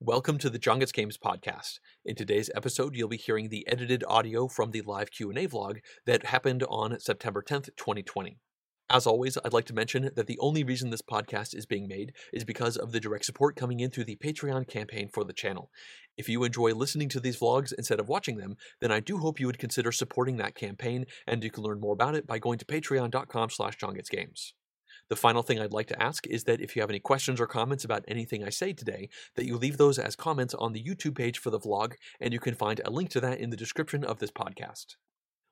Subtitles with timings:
[0.00, 1.78] Welcome to the John Games podcast.
[2.04, 6.26] In today's episode, you'll be hearing the edited audio from the live Q&A vlog that
[6.26, 8.36] happened on September 10th, 2020.
[8.90, 12.12] As always, I'd like to mention that the only reason this podcast is being made
[12.30, 15.70] is because of the direct support coming in through the Patreon campaign for the channel.
[16.18, 19.40] If you enjoy listening to these vlogs instead of watching them, then I do hope
[19.40, 22.58] you would consider supporting that campaign, and you can learn more about it by going
[22.58, 24.52] to patreon.com slash johngetsgames.
[25.08, 27.46] The final thing I'd like to ask is that if you have any questions or
[27.46, 31.16] comments about anything I say today, that you leave those as comments on the YouTube
[31.16, 34.02] page for the vlog, and you can find a link to that in the description
[34.02, 34.96] of this podcast.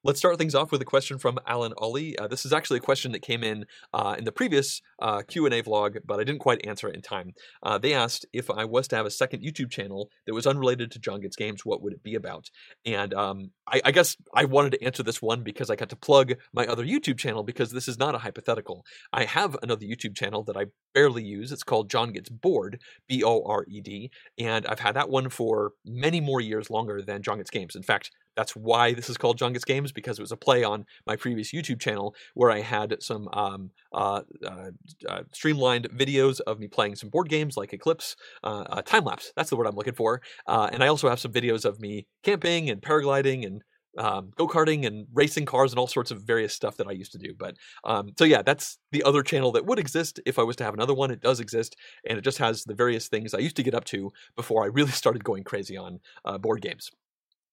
[0.07, 2.19] Let's start things off with a question from Alan Ollie.
[2.19, 5.63] Uh, this is actually a question that came in uh, in the previous uh, Q&A
[5.63, 7.33] vlog, but I didn't quite answer it in time.
[7.63, 10.91] Uh, they asked if I was to have a second YouTube channel that was unrelated
[10.91, 12.51] to John Gets Games, what would it be about?
[12.85, 15.97] And um, I, I, guess I wanted to answer this one because I got to
[15.97, 18.85] plug my other YouTube channel because this is not a hypothetical.
[19.11, 21.51] I have another YouTube channel that I barely use.
[21.51, 25.31] It's called John Gets Bored, B O R E D, and I've had that one
[25.31, 27.75] for many more years longer than John Gets Games.
[27.75, 30.65] In fact, that's why this is called John Gets Games because it was a play
[30.65, 34.71] on my previous YouTube channel where I had some um, uh, uh,
[35.09, 39.33] uh, streamlined videos of me playing some board games like Eclipse, uh, uh, time lapse.
[39.37, 40.21] That's the word I'm looking for.
[40.47, 43.63] Uh, and I also have some videos of me camping and paragliding and
[43.97, 47.13] um, go karting and racing cars and all sorts of various stuff that I used
[47.13, 47.33] to do.
[47.39, 50.65] But um, so yeah, that's the other channel that would exist if I was to
[50.65, 51.13] have another one.
[51.13, 51.77] It does exist,
[52.09, 54.67] and it just has the various things I used to get up to before I
[54.67, 56.01] really started going crazy on
[56.41, 56.91] board games.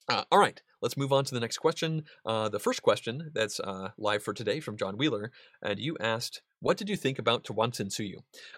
[0.09, 2.03] Uh, all right, let's move on to the next question.
[2.25, 6.41] Uh, the first question that's uh, live for today from John Wheeler, and you asked,
[6.59, 8.15] "What did you think about Tawantinsuyu?"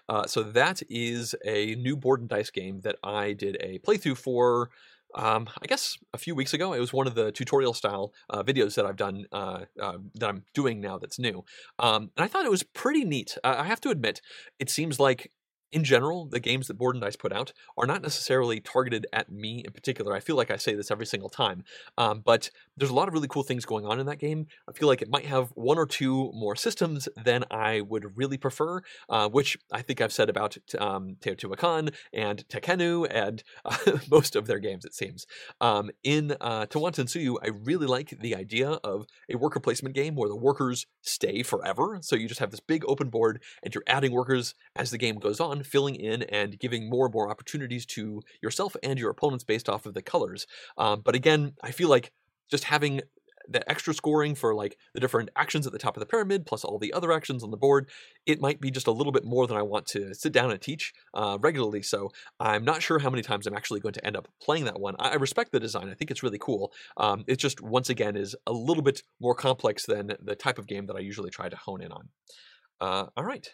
[0.08, 4.18] Uh, so that is a new board and dice game that I did a playthrough
[4.18, 4.70] for.
[5.16, 8.42] Um, I guess a few weeks ago, it was one of the tutorial style uh,
[8.42, 11.44] videos that I've done uh, uh, that I'm doing now that's new,
[11.78, 13.38] um, and I thought it was pretty neat.
[13.44, 14.20] I have to admit,
[14.58, 15.30] it seems like
[15.74, 19.30] in general, the games that Board and Dice put out are not necessarily targeted at
[19.30, 20.14] me in particular.
[20.14, 21.64] I feel like I say this every single time,
[21.98, 24.46] um, but there's a lot of really cool things going on in that game.
[24.68, 28.38] I feel like it might have one or two more systems than I would really
[28.38, 33.76] prefer, uh, which I think I've said about um, Teotihuacan and Tekenu and uh,
[34.10, 35.26] most of their games, it seems.
[35.60, 40.28] Um, in uh, Tawantinsuyu, I really like the idea of a worker placement game where
[40.28, 41.98] the workers stay forever.
[42.02, 45.16] So you just have this big open board and you're adding workers as the game
[45.16, 49.44] goes on filling in and giving more and more opportunities to yourself and your opponents
[49.44, 50.46] based off of the colors.
[50.78, 52.12] Um, but again, I feel like
[52.50, 53.00] just having
[53.48, 56.64] the extra scoring for like the different actions at the top of the pyramid plus
[56.64, 57.88] all the other actions on the board
[58.26, 60.60] it might be just a little bit more than i want to sit down and
[60.60, 61.82] teach uh, regularly.
[61.82, 62.10] So
[62.40, 64.96] i'm not sure how many times i'm actually going to end up playing that one.
[64.98, 65.88] I respect the design.
[65.90, 66.72] I think it's really cool.
[66.96, 70.66] Um, it just once again is a little bit more complex than the type of
[70.66, 72.08] game that i usually try to hone in on.
[72.80, 73.48] Uh, all right.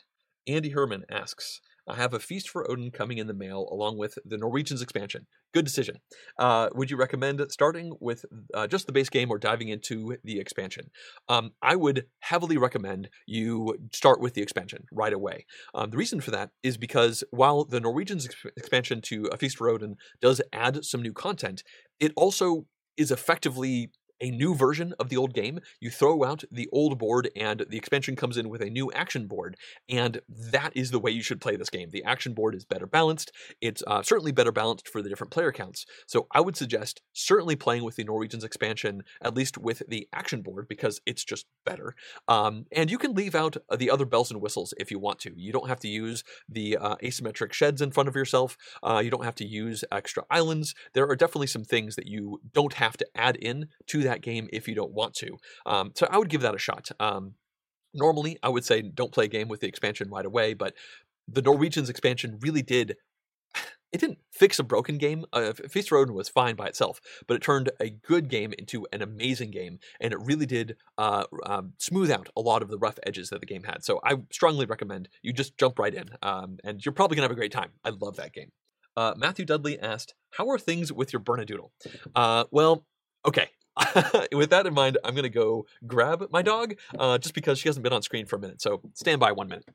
[0.47, 4.19] Andy herman asks I have a Feast for Odin coming in the mail along with
[4.25, 5.27] the Norwegians expansion.
[5.53, 5.97] Good decision.
[6.39, 8.25] Uh, would you recommend starting with
[8.55, 10.91] uh, just the base game or diving into the expansion?
[11.29, 15.47] Um, I would heavily recommend you start with the expansion right away.
[15.75, 19.69] Um, the reason for that is because while the Norwegians expansion to A Feast for
[19.69, 21.63] Odin does add some new content,
[21.99, 23.91] it also is effectively
[24.21, 25.61] a new version of the old game.
[25.81, 29.27] You throw out the old board, and the expansion comes in with a new action
[29.27, 29.57] board.
[29.89, 31.91] And that is the way you should play this game.
[31.91, 33.33] The action board is better balanced.
[33.61, 35.87] It's uh, certainly better balanced for the different player counts.
[36.07, 40.43] So I would suggest certainly playing with the Norwegians expansion, at least with the action
[40.43, 41.95] board, because it's just better.
[42.29, 45.33] Um, and you can leave out the other bells and whistles if you want to.
[45.37, 48.57] You don't have to use the uh, asymmetric sheds in front of yourself.
[48.83, 50.75] Uh, you don't have to use extra islands.
[50.95, 54.21] There are definitely some things that you don't have to add in to that that
[54.21, 55.39] game if you don't want to.
[55.67, 56.91] Um, so I would give that a shot.
[56.99, 57.35] Um,
[57.95, 60.75] normally, I would say don't play a game with the expansion right away, but
[61.29, 62.97] the Norwegians expansion really did.
[63.93, 65.25] It didn't fix a broken game.
[65.33, 69.03] Uh, Feast Road was fine by itself, but it turned a good game into an
[69.03, 73.01] amazing game, and it really did uh, um, smooth out a lot of the rough
[73.05, 73.83] edges that the game had.
[73.83, 77.33] So I strongly recommend you just jump right in, um, and you're probably gonna have
[77.33, 77.71] a great time.
[77.85, 78.53] I love that game.
[78.97, 81.71] Uh, Matthew Dudley asked, "How are things with your Bernedoodle?"
[82.15, 82.87] Uh, well,
[83.27, 83.49] okay.
[84.33, 87.69] with that in mind, I'm going to go grab my dog uh, just because she
[87.69, 88.61] hasn't been on screen for a minute.
[88.61, 89.69] So stand by one minute.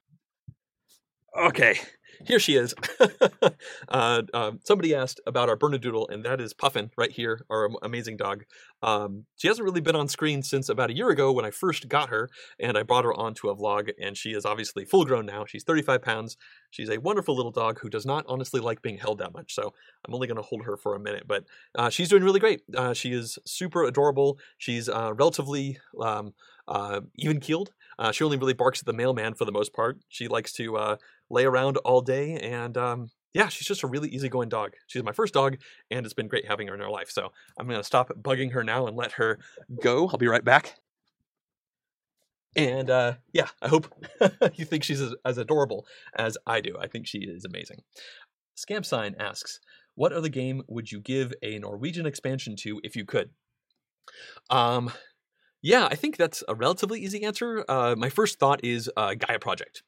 [1.38, 1.80] Okay,
[2.26, 2.74] here she is.
[3.90, 8.18] uh, um, somebody asked about our Bernedoodle, and that is Puffin right here, our amazing
[8.18, 8.46] dog.
[8.82, 11.90] Um, she hasn't really been on screen since about a year ago when I first
[11.90, 12.30] got her,
[12.60, 15.46] and I brought her onto a vlog, and she is obviously full grown now.
[15.46, 16.38] She's 35 pounds.
[16.70, 19.74] She's a wonderful little dog who does not honestly like being held that much, so
[20.06, 21.24] I'm only going to hold her for a minute.
[21.28, 21.46] But
[21.76, 22.62] uh, she's doing really great.
[22.76, 24.38] Uh, she is super adorable.
[24.58, 26.34] She's uh, relatively um,
[26.68, 27.72] uh, even keeled.
[27.98, 30.00] Uh, she only really barks at the mailman for the most part.
[30.10, 30.96] She likes to uh,
[31.30, 34.76] lay around all day and um, yeah, she's just a really easygoing dog.
[34.88, 35.58] She's my first dog,
[35.92, 37.12] and it's been great having her in our life.
[37.12, 39.40] So I'm to stop bugging her now and let her
[39.82, 40.08] go.
[40.08, 40.76] I'll be right back.
[42.56, 43.94] And uh, yeah, I hope
[44.56, 45.86] you think she's as, as, adorable
[46.18, 46.78] as I do.
[46.80, 47.80] I think she is amazing.
[48.56, 49.60] Scamp Sign asks,
[49.96, 53.32] "What other game would you give a Norwegian expansion to if you could?"
[54.50, 54.94] Um,
[55.66, 57.66] yeah, I think that's a relatively easy answer.
[57.68, 59.82] Uh, my first thought is uh, Gaia Project.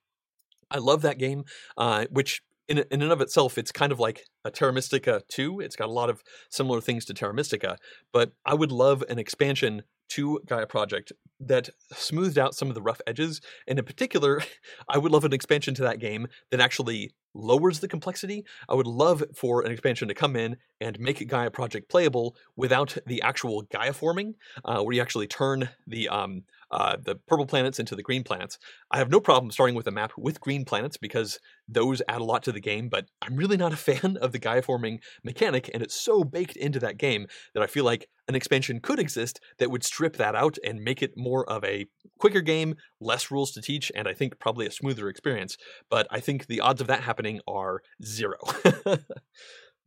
[0.72, 1.44] I love that game,
[1.78, 5.60] uh, which in, in and of itself, it's kind of like a Terra Mystica 2.
[5.60, 7.78] It's got a lot of similar things to Terra Mystica,
[8.12, 12.82] but I would love an expansion to Gaia Project that smoothed out some of the
[12.82, 13.40] rough edges.
[13.68, 14.42] And in particular,
[14.90, 18.46] I would love an expansion to that game that actually lowers the complexity.
[18.68, 22.98] I would love for an expansion to come in and make Gaia Project playable without
[23.06, 24.36] the actual Gaia forming,
[24.66, 28.58] uh, where you actually turn the um, uh, the purple planets into the green planets.
[28.92, 32.26] I have no problem starting with a map with green planets because those add a
[32.26, 35.70] lot to the game, but I'm really not a fan of the Gaia forming mechanic,
[35.74, 39.40] and it's so baked into that game that I feel like an expansion could exist
[39.60, 41.86] that would strip that out and make it more of a
[42.20, 45.58] quicker game, less rules to teach, and I think probably a smoother experience.
[45.90, 48.38] But I think the odds of that happening are zero.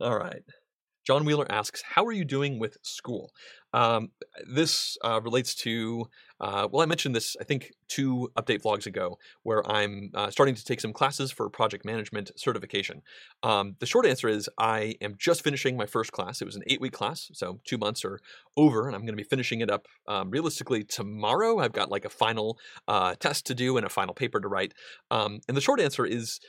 [0.01, 0.43] All right.
[1.05, 3.31] John Wheeler asks, How are you doing with school?
[3.73, 4.09] Um,
[4.45, 6.05] this uh, relates to,
[6.39, 10.55] uh, well, I mentioned this, I think, two update vlogs ago, where I'm uh, starting
[10.55, 13.01] to take some classes for project management certification.
[13.43, 16.41] Um, the short answer is I am just finishing my first class.
[16.41, 18.19] It was an eight week class, so two months are
[18.57, 21.59] over, and I'm going to be finishing it up um, realistically tomorrow.
[21.59, 22.57] I've got like a final
[22.87, 24.73] uh, test to do and a final paper to write.
[25.09, 26.39] Um, and the short answer is,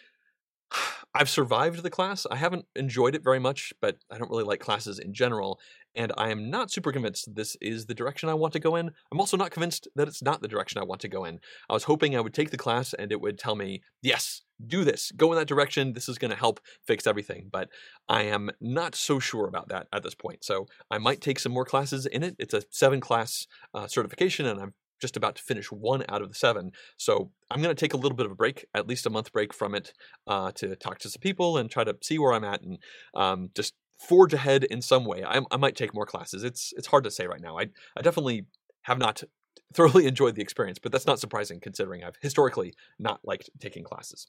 [1.14, 2.26] I've survived the class.
[2.30, 5.60] I haven't enjoyed it very much, but I don't really like classes in general.
[5.94, 8.90] And I am not super convinced this is the direction I want to go in.
[9.10, 11.38] I'm also not convinced that it's not the direction I want to go in.
[11.68, 14.84] I was hoping I would take the class and it would tell me, yes, do
[14.84, 15.92] this, go in that direction.
[15.92, 17.48] This is going to help fix everything.
[17.52, 17.68] But
[18.08, 20.44] I am not so sure about that at this point.
[20.44, 22.36] So I might take some more classes in it.
[22.38, 26.28] It's a seven class uh, certification, and I'm just about to finish one out of
[26.28, 26.70] the seven.
[26.96, 29.32] So I'm going to take a little bit of a break, at least a month
[29.32, 29.92] break from it,
[30.26, 32.78] uh, to talk to some people and try to see where I'm at and
[33.14, 35.24] um, just forge ahead in some way.
[35.24, 36.42] I, I, might take more classes.
[36.44, 37.58] It's it's hard to say right now.
[37.58, 38.46] I I definitely
[38.82, 39.22] have not
[39.74, 44.28] thoroughly enjoyed the experience, but that's not surprising considering I've historically not liked taking classes.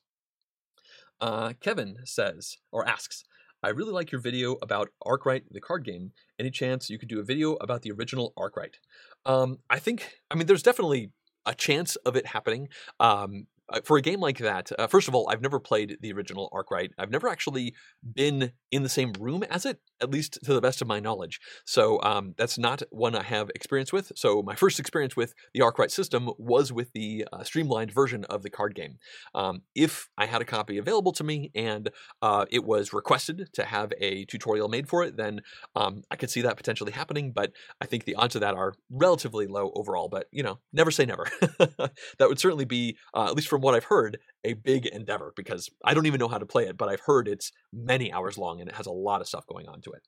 [1.22, 3.24] Uh, Kevin says or asks,
[3.63, 6.12] I really like your video about Arkwright, the card game.
[6.38, 8.77] Any chance you could do a video about the original Arkwright?
[9.25, 11.12] Um, I think, I mean, there's definitely
[11.45, 12.68] a chance of it happening.
[13.00, 16.14] Um, uh, for a game like that, uh, first of all, I've never played the
[16.14, 16.92] original Arkwright.
[16.98, 17.74] I've never actually
[18.14, 21.40] been in the same room as it, at least to the best of my knowledge.
[21.66, 24.12] So um, that's not one I have experience with.
[24.16, 28.44] So my first experience with the Arkwright system was with the uh, streamlined version of
[28.44, 28.98] the card game.
[29.34, 31.90] Um, if I had a copy available to me and
[32.22, 35.42] uh, it was requested to have a tutorial made for it, then
[35.75, 37.31] um, I could see that potentially happening.
[37.31, 40.10] But I think the odds of that are relatively low overall.
[40.10, 41.28] But you know, never say never.
[41.42, 41.94] that
[42.28, 45.94] would certainly be, uh, at least from what I've heard, a big endeavor because I
[45.94, 48.69] don't even know how to play it, but I've heard it's many hours long and
[48.69, 50.07] it has a lot of stuff going on to it.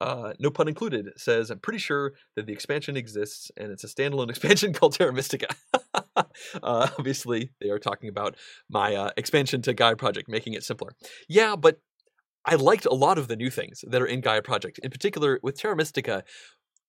[0.00, 3.88] Uh, no pun included says, I'm pretty sure that the expansion exists and it's a
[3.88, 5.48] standalone expansion called Terra Mystica.
[6.16, 6.24] uh,
[6.62, 8.36] obviously, they are talking about
[8.70, 10.94] my uh, expansion to Gaia Project, making it simpler.
[11.28, 11.80] Yeah, but
[12.44, 14.78] I liked a lot of the new things that are in Gaia Project.
[14.82, 16.22] In particular, with Terra Mystica,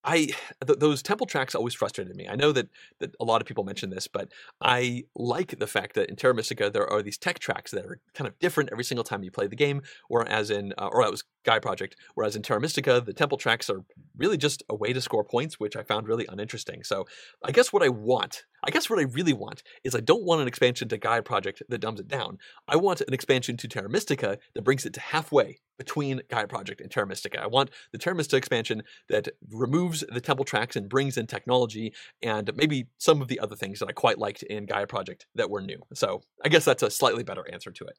[0.04, 0.28] I
[0.66, 2.28] th- those temple tracks always frustrated me.
[2.28, 5.96] I know that that a lot of people mention this, but I like the fact
[5.96, 8.84] that in Terra Mystica there are these tech tracks that are kind of different every
[8.84, 9.82] single time you play the game.
[10.08, 13.70] Whereas in uh, or that was Gaia Project, whereas in Terra Mystica the temple tracks
[13.70, 13.84] are
[14.20, 16.84] really just a way to score points, which I found really uninteresting.
[16.84, 17.06] So
[17.44, 20.42] I guess what I want, I guess what I really want is I don't want
[20.42, 22.38] an expansion to Gaia Project that dumbs it down.
[22.68, 26.82] I want an expansion to Terra Mystica that brings it to halfway between Gaia Project
[26.82, 27.42] and Terra Mystica.
[27.42, 31.94] I want the Terra Mystica expansion that removes the temple tracks and brings in technology
[32.22, 35.50] and maybe some of the other things that I quite liked in Gaia Project that
[35.50, 35.82] were new.
[35.94, 37.98] So I guess that's a slightly better answer to it.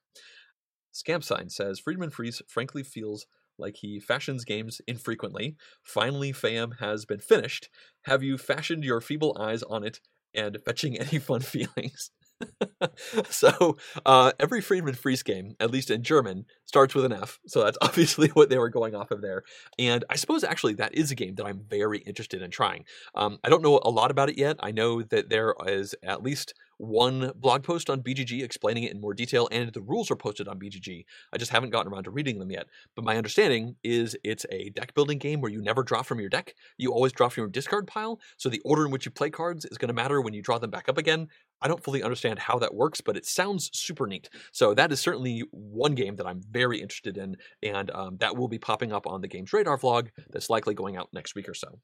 [0.93, 3.27] Scamp Sign says Friedemann Friese frankly feels
[3.61, 5.57] like he fashions games infrequently.
[5.83, 7.69] Finally, Faiyum has been finished.
[8.05, 10.01] Have you fashioned your feeble eyes on it
[10.35, 12.11] and fetching any fun feelings?
[13.31, 13.77] so
[14.07, 17.39] uh, every Friedemann Friese game, at least in German, starts with an F.
[17.47, 19.43] So that's obviously what they were going off of there.
[19.79, 22.85] And I suppose actually that is a game that I'm very interested in trying.
[23.15, 24.57] Um, I don't know a lot about it yet.
[24.61, 29.01] I know that there is at least one blog post on BGG explaining it in
[29.01, 31.05] more detail, and the rules are posted on BGG.
[31.33, 32.67] I just haven't gotten around to reading them yet.
[32.97, 36.31] But my understanding is it's a deck building game where you never draw from your
[36.31, 36.55] deck.
[36.79, 38.19] You always draw from your discard pile.
[38.39, 40.59] So the order in which you play cards is going to matter when you draw
[40.59, 41.29] them back up again.
[41.61, 44.31] I don't fully understand how that works, but it sounds super neat.
[44.51, 48.49] So that is certainly one game that I'm very interested in, and um, that will
[48.49, 51.55] be popping up on the Games Radar vlog that's likely going out next week or
[51.55, 51.79] so.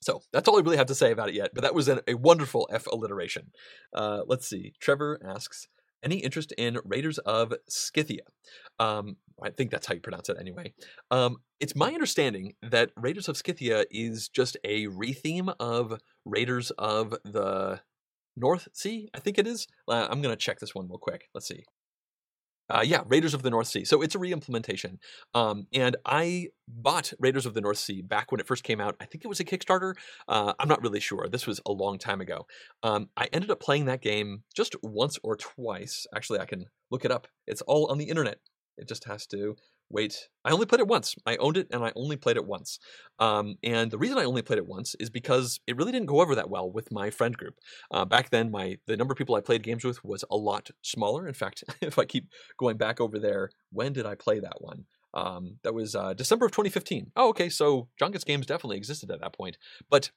[0.00, 2.00] So that's all I really have to say about it yet, but that was an,
[2.06, 3.50] a wonderful F alliteration.
[3.92, 4.72] Uh, let's see.
[4.80, 5.68] Trevor asks,
[6.02, 8.22] any interest in Raiders of Scythia?
[8.78, 10.72] Um, I think that's how you pronounce it anyway.
[11.10, 17.16] Um, it's my understanding that Raiders of Scythia is just a retheme of Raiders of
[17.24, 17.80] the
[18.36, 19.66] North Sea, I think it is.
[19.88, 21.28] Uh, I'm going to check this one real quick.
[21.34, 21.64] Let's see.
[22.70, 23.84] Uh, yeah, Raiders of the North Sea.
[23.84, 24.98] So it's a re-implementation.
[25.34, 28.96] Um, and I bought Raiders of the North Sea back when it first came out.
[29.00, 29.94] I think it was a Kickstarter.
[30.26, 31.28] Uh, I'm not really sure.
[31.28, 32.46] This was a long time ago.
[32.82, 36.06] Um, I ended up playing that game just once or twice.
[36.14, 37.28] Actually, I can look it up.
[37.46, 38.38] It's all on the internet.
[38.76, 39.56] It just has to
[39.90, 40.28] wait.
[40.44, 41.14] I only played it once.
[41.26, 42.78] I owned it and I only played it once.
[43.18, 46.20] Um, and the reason I only played it once is because it really didn't go
[46.20, 47.54] over that well with my friend group.
[47.90, 50.70] Uh, back then, my the number of people I played games with was a lot
[50.82, 51.26] smaller.
[51.26, 52.28] In fact, if I keep
[52.58, 54.84] going back over there, when did I play that one?
[55.14, 57.12] Um, that was uh, December of 2015.
[57.16, 57.48] Oh, okay.
[57.48, 59.56] So John Gets Games definitely existed at that point.
[59.90, 60.10] But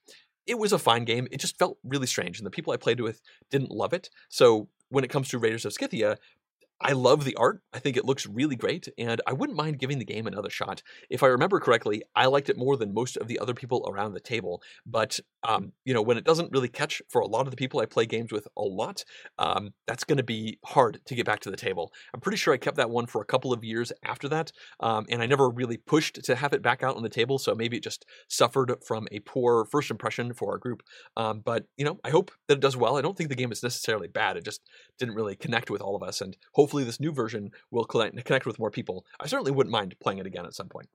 [0.46, 1.28] it was a fine game.
[1.30, 4.10] It just felt really strange, and the people I played with didn't love it.
[4.28, 6.18] So when it comes to Raiders of Scythia,
[6.84, 7.60] I love the art.
[7.72, 10.82] I think it looks really great, and I wouldn't mind giving the game another shot.
[11.08, 14.14] If I remember correctly, I liked it more than most of the other people around
[14.14, 14.62] the table.
[14.84, 17.80] But um, you know, when it doesn't really catch for a lot of the people
[17.80, 19.04] I play games with a lot,
[19.38, 21.92] um, that's going to be hard to get back to the table.
[22.14, 25.06] I'm pretty sure I kept that one for a couple of years after that, um,
[25.08, 27.38] and I never really pushed to have it back out on the table.
[27.38, 30.82] So maybe it just suffered from a poor first impression for our group.
[31.16, 32.96] Um, but you know, I hope that it does well.
[32.96, 34.36] I don't think the game is necessarily bad.
[34.36, 34.62] It just
[34.98, 38.46] didn't really connect with all of us, and hopefully hopefully this new version will connect
[38.46, 39.04] with more people.
[39.20, 40.88] I certainly wouldn't mind playing it again at some point.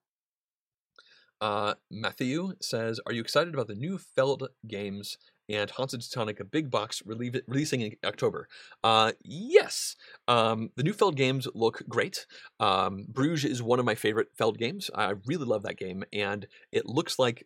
[1.39, 6.71] Uh, Matthew says, "Are you excited about the new Feld games and Hansa Teutonica big
[6.71, 8.47] box releasing in October?"
[8.83, 9.95] Uh, yes,
[10.27, 12.25] um, the new Feld games look great.
[12.59, 14.89] Um, Bruges is one of my favorite Feld games.
[14.95, 17.45] I really love that game, and it looks like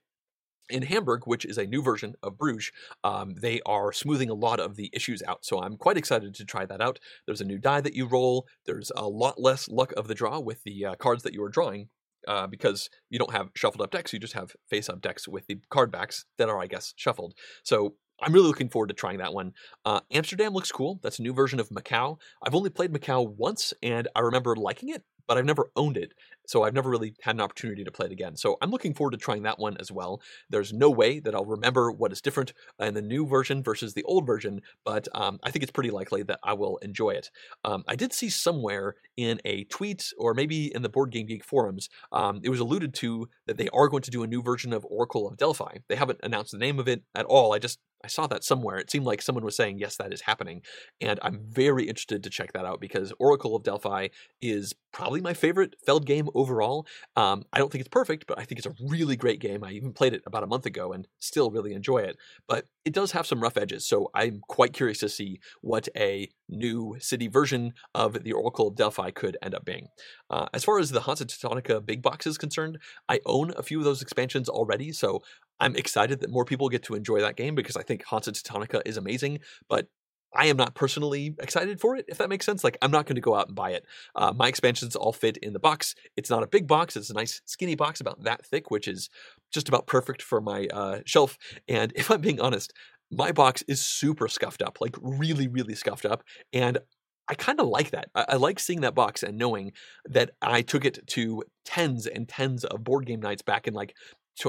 [0.72, 2.72] in Hamburg, which is a new version of Bruges,
[3.04, 5.46] um, they are smoothing a lot of the issues out.
[5.46, 7.00] So I'm quite excited to try that out.
[7.26, 8.48] There's a new die that you roll.
[8.66, 11.50] There's a lot less luck of the draw with the uh, cards that you are
[11.50, 11.90] drawing.
[12.28, 15.48] Uh, because you don't have shuffled up decks, you just have face up decks with
[15.48, 17.34] the card backs that are, I guess, shuffled.
[17.64, 19.54] So I'm really looking forward to trying that one.
[19.84, 21.00] Uh, Amsterdam looks cool.
[21.02, 22.18] That's a new version of Macau.
[22.46, 26.14] I've only played Macau once, and I remember liking it, but I've never owned it.
[26.52, 28.36] So I've never really had an opportunity to play it again.
[28.36, 30.22] So I'm looking forward to trying that one as well.
[30.50, 34.04] There's no way that I'll remember what is different in the new version versus the
[34.04, 37.32] old version, but um, I think it's pretty likely that I will enjoy it.
[37.64, 41.46] Um, I did see somewhere in a tweet or maybe in the Board Game Geek
[41.46, 44.74] forums, um, it was alluded to that they are going to do a new version
[44.74, 45.78] of Oracle of Delphi.
[45.88, 47.54] They haven't announced the name of it at all.
[47.54, 48.78] I just I saw that somewhere.
[48.78, 50.62] It seemed like someone was saying, yes, that is happening.
[51.00, 54.08] And I'm very interested to check that out because Oracle of Delphi
[54.42, 56.88] is probably my favorite Feld game overall.
[57.16, 59.64] Um, I don't think it's perfect, but I think it's a really great game.
[59.64, 62.18] I even played it about a month ago and still really enjoy it.
[62.48, 63.88] But it does have some rough edges.
[63.88, 68.76] So I'm quite curious to see what a new city version of the Oracle of
[68.76, 69.88] Delphi could end up being.
[70.30, 73.80] Uh, as far as the Hansa Teutonica big box is concerned, I own a few
[73.80, 74.92] of those expansions already.
[74.92, 75.22] So
[75.60, 78.82] I'm excited that more people get to enjoy that game because I think Hansa Teutonica
[78.86, 79.88] is amazing, but
[80.34, 82.64] I am not personally excited for it, if that makes sense.
[82.64, 83.86] Like, I'm not going to go out and buy it.
[84.16, 85.96] Uh, my expansions all fit in the box.
[86.16, 89.10] It's not a big box, it's a nice skinny box about that thick, which is
[89.52, 91.38] just about perfect for my uh, shelf.
[91.68, 92.74] And if I'm being honest,
[93.12, 96.24] my box is super scuffed up, like really, really scuffed up.
[96.54, 96.80] And
[97.28, 98.10] I kind of like that.
[98.16, 99.74] I, I, like seeing that box and knowing
[100.06, 103.96] that I took it to tens and tens of board game nights back in like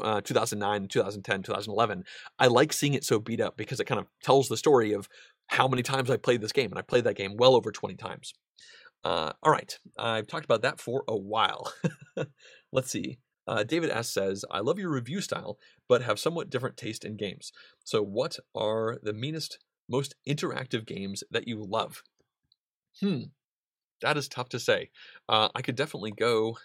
[0.02, 2.04] uh, 2009, 2010, 2011.
[2.38, 5.08] I like seeing it so beat up because it kind of tells the story of
[5.48, 7.94] how many times I played this game, and I played that game well over 20
[7.96, 8.32] times.
[9.04, 11.72] Uh, all right, I've talked about that for a while.
[12.72, 13.18] Let's see.
[13.46, 15.58] Uh, David S says, I love your review style,
[15.88, 17.52] but have somewhat different taste in games.
[17.82, 19.58] So, what are the meanest,
[19.88, 22.02] most interactive games that you love?
[23.00, 23.22] Hmm,
[24.00, 24.90] that is tough to say.
[25.28, 26.58] Uh, I could definitely go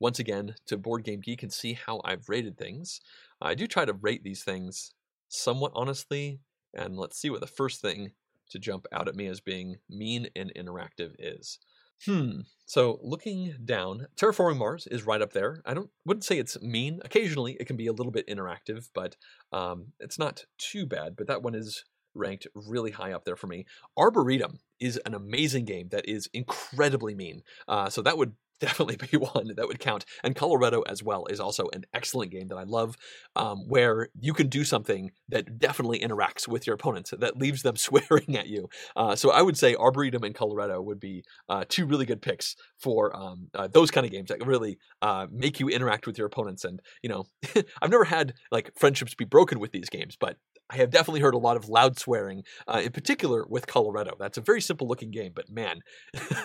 [0.00, 3.00] once again to Board Game Geek and see how I've rated things.
[3.40, 4.94] I do try to rate these things
[5.28, 6.40] somewhat honestly,
[6.74, 8.12] and let's see what the first thing
[8.52, 11.58] to jump out at me as being mean and interactive is.
[12.04, 12.40] Hmm.
[12.66, 15.62] So looking down, Terraforming Mars is right up there.
[15.64, 17.00] I don't wouldn't say it's mean.
[17.04, 19.16] Occasionally it can be a little bit interactive, but
[19.52, 21.14] um, it's not too bad.
[21.16, 23.66] But that one is ranked really high up there for me.
[23.96, 27.42] Arboretum is an amazing game that is incredibly mean.
[27.68, 28.32] Uh, so that would
[28.62, 30.06] definitely be one that would count.
[30.24, 32.96] And Colorado as well is also an excellent game that I love,
[33.36, 37.76] um, where you can do something that definitely interacts with your opponents that leaves them
[37.86, 38.68] swearing at you.
[38.96, 42.56] Uh, so I would say Arboretum and Colorado would be uh, two really good picks
[42.78, 46.26] for um, uh, those kind of games that really uh, make you interact with your
[46.26, 46.64] opponents.
[46.64, 47.24] And you know,
[47.82, 50.36] I've never had like friendships be broken with these games, but
[50.70, 54.14] I have definitely heard a lot of loud swearing, uh, in particular with Colorado.
[54.18, 55.80] That's a very simple looking game, but man,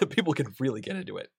[0.09, 1.29] people can really get into it.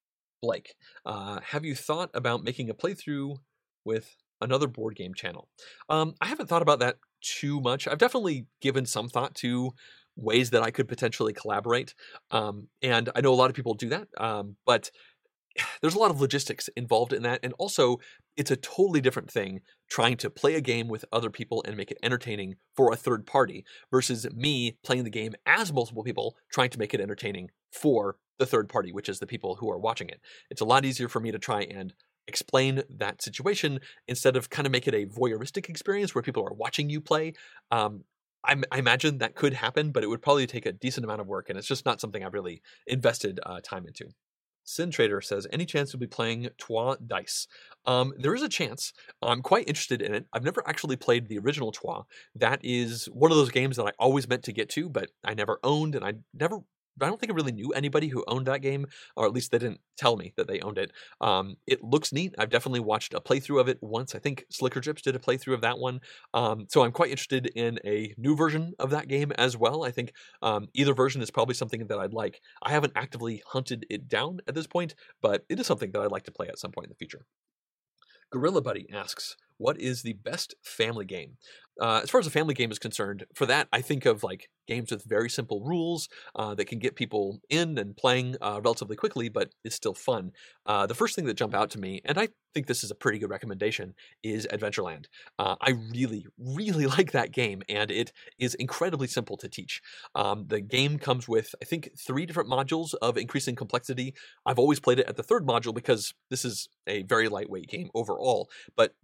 [0.43, 3.37] Blake, uh, have you thought about making a playthrough
[3.85, 5.49] with another board game channel?
[5.89, 7.89] Um, I haven't thought about that too much.
[7.89, 9.73] I've definitely given some thought to
[10.17, 11.95] ways that I could potentially collaborate,
[12.31, 14.09] um, and I know a lot of people do that.
[14.19, 14.91] Um, but
[15.81, 17.99] there's a lot of logistics involved in that, and also
[18.37, 21.91] it's a totally different thing trying to play a game with other people and make
[21.91, 26.71] it entertaining for a third party versus me playing the game as multiple people trying
[26.71, 30.09] to make it entertaining for the third party, which is the people who are watching
[30.09, 30.21] it.
[30.51, 31.93] It's a lot easier for me to try and
[32.29, 36.53] explain that situation instead of kind of make it a voyeuristic experience where people are
[36.53, 37.33] watching you play.
[37.71, 38.05] Um,
[38.45, 41.27] I, I, imagine that could happen, but it would probably take a decent amount of
[41.27, 44.11] work, and it's just not something I've really invested uh, time into.
[44.69, 47.47] Sin Trader says, any chance you'll be playing Troyes Dice?
[47.87, 48.93] Um, there is a chance.
[49.23, 50.27] I'm quite interested in it.
[50.35, 52.05] I've never actually played the original Troyes.
[52.35, 55.33] That is one of those games that I always meant to get to, but I
[55.33, 56.59] never owned, and I never
[57.01, 58.87] I don't think I really knew anybody who owned that game,
[59.17, 60.93] or at least they didn't tell me that they owned it.
[61.21, 62.35] Um, it looks neat.
[62.39, 64.15] I've definitely watched a playthrough of it once.
[64.15, 66.01] I think Slickerdrips did a playthrough of that one.
[66.35, 69.85] Um, so I'm quite interested in a new version of that game as well.
[69.85, 70.13] I think
[70.43, 72.41] um, either version is probably something that I'd like.
[72.63, 76.13] I haven't actively hunted it down at this point, but it is something that I'd
[76.13, 77.27] like to play at some point in the future.
[78.31, 81.39] Gorilla Buddy asks, what is the best family game?
[81.81, 84.49] Uh, as far as a family game is concerned, for that, I think of like
[84.67, 88.97] games with very simple rules uh, that can get people in and playing uh, relatively
[88.97, 90.33] quickly, but it's still fun.
[90.67, 92.95] Uh, the first thing that jumped out to me, and I think this is a
[92.95, 95.07] pretty good recommendation, is Adventureland.
[95.39, 99.81] Uh, I really, really like that game, and it is incredibly simple to teach.
[100.15, 104.15] Um, the game comes with, I think, three different modules of increasing complexity.
[104.45, 107.91] I've always played it at the third module because this is a very lightweight game
[107.95, 108.95] overall, but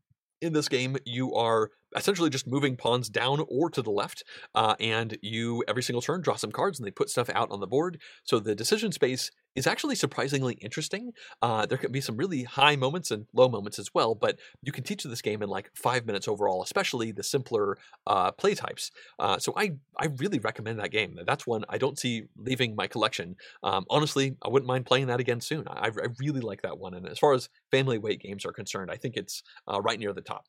[0.41, 4.75] in this game, you are essentially just moving pawns down or to the left, uh,
[4.81, 7.67] and you every single turn draw some cards and they put stuff out on the
[7.67, 8.01] board.
[8.25, 11.13] So the decision space is actually surprisingly interesting.
[11.41, 14.73] Uh, there can be some really high moments and low moments as well, but you
[14.73, 18.91] can teach this game in like five minutes overall, especially the simpler uh, play types.
[19.19, 21.19] Uh, so I I really recommend that game.
[21.25, 23.37] That's one I don't see leaving my collection.
[23.63, 25.65] Um, honestly, I wouldn't mind playing that again soon.
[25.69, 28.91] I, I, really like that one, and as far as family weight games are concerned,
[28.91, 30.47] I think it's uh, right near the top.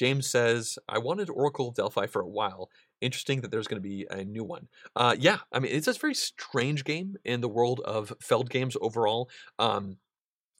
[0.00, 2.70] James says, I wanted Oracle of Delphi for a while.
[3.02, 4.68] Interesting that there's going to be a new one.
[4.96, 8.78] Uh, yeah, I mean, it's a very strange game in the world of Feld games
[8.80, 9.28] overall.
[9.58, 9.98] Um,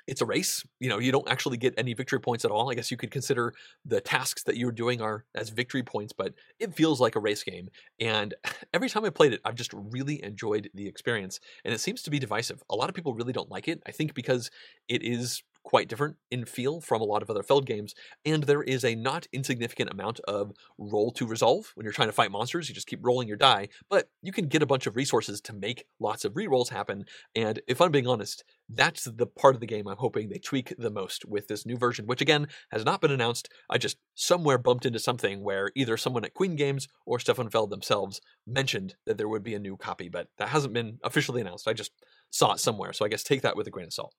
[0.07, 0.63] it's a race.
[0.79, 2.71] You know, you don't actually get any victory points at all.
[2.71, 3.55] I guess you could consider
[3.87, 7.43] the tasks that you're doing are as victory points, but it feels like a race
[7.43, 7.71] game.
[7.99, 8.35] And
[8.75, 11.41] every time I played it, I've just really enjoyed the experience.
[11.65, 12.63] And it seems to be divisive.
[12.69, 13.83] A lot of people really don't like it.
[13.87, 14.51] I think because
[14.87, 17.95] it is quite different in feel from a lot of other Feld games,
[18.25, 21.73] and there is a not insignificant amount of roll to resolve.
[21.75, 24.47] When you're trying to fight monsters, you just keep rolling your die, but you can
[24.47, 27.05] get a bunch of resources to make lots of rerolls happen.
[27.35, 30.75] And if I'm being honest, that's the part of the game I'm hoping they tweak
[30.79, 33.49] the most with this new version, which again has not been announced.
[33.69, 37.71] I just somewhere bumped into something where either someone at Queen Games or Stefan Feld
[37.71, 41.69] themselves mentioned that there would be a new copy, but that hasn't been officially announced.
[41.69, 41.93] I just
[42.31, 44.15] saw it somewhere, so I guess take that with a grain of salt.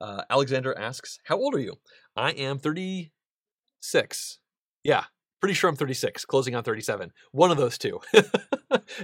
[0.00, 1.74] Uh, Alexander asks, How old are you?
[2.16, 4.38] I am 36.
[4.84, 5.04] Yeah,
[5.40, 7.12] pretty sure I'm 36, closing on 37.
[7.32, 8.00] One of those two.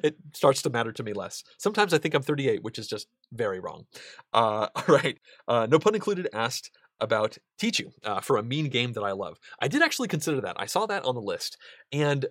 [0.02, 1.44] it starts to matter to me less.
[1.59, 3.87] Sometimes I think I'm 38, which is just very wrong.
[4.33, 5.18] Uh, all right.
[5.46, 9.38] Uh, no pun included asked about Tichu uh, for a mean game that I love.
[9.61, 10.57] I did actually consider that.
[10.59, 11.59] I saw that on the list.
[11.92, 12.26] And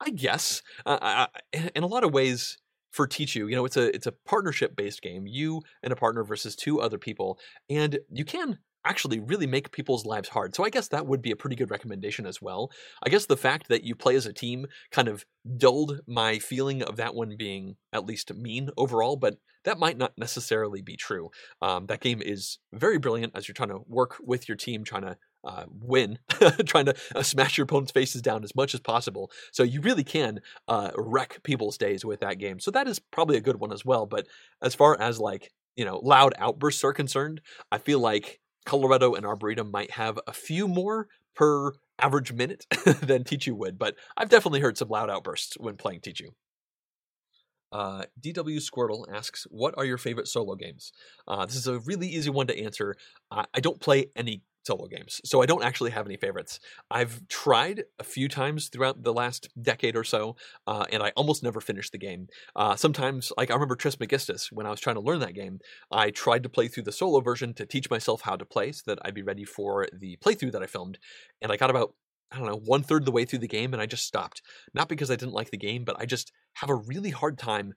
[0.00, 1.28] I guess, uh, I,
[1.74, 2.58] in a lot of ways,
[2.94, 5.26] for Tichu, you know, it's a it's a partnership based game.
[5.26, 10.06] You and a partner versus two other people, and you can actually really make people's
[10.06, 10.54] lives hard.
[10.54, 12.70] So I guess that would be a pretty good recommendation as well.
[13.02, 15.24] I guess the fact that you play as a team kind of
[15.56, 20.12] dulled my feeling of that one being at least mean overall, but that might not
[20.16, 21.30] necessarily be true.
[21.62, 25.02] Um, that game is very brilliant as you're trying to work with your team, trying
[25.02, 26.18] to uh, win,
[26.66, 29.30] trying to uh, smash your opponent's faces down as much as possible.
[29.52, 32.60] So you really can uh, wreck people's days with that game.
[32.60, 34.06] So that is probably a good one as well.
[34.06, 34.26] But
[34.62, 39.26] as far as like, you know, loud outbursts are concerned, I feel like Colorado and
[39.26, 42.66] Arboretum might have a few more per average minute
[43.02, 43.78] than Tichu would.
[43.78, 46.28] But I've definitely heard some loud outbursts when playing Tichu.
[47.72, 50.92] Uh, DW Squirtle asks, "What are your favorite solo games?"
[51.26, 52.94] Uh, this is a really easy one to answer.
[53.32, 55.20] I, I don't play any solo games.
[55.24, 56.60] So I don't actually have any favorites.
[56.90, 61.42] I've tried a few times throughout the last decade or so, uh, and I almost
[61.42, 62.28] never finished the game.
[62.56, 66.10] Uh, sometimes, like I remember Trismegistus, when I was trying to learn that game, I
[66.10, 68.98] tried to play through the solo version to teach myself how to play so that
[69.04, 70.98] I'd be ready for the playthrough that I filmed.
[71.42, 71.94] And I got about
[72.32, 74.42] I don't know, one third of the way through the game and I just stopped.
[74.72, 77.74] Not because I didn't like the game, but I just have a really hard time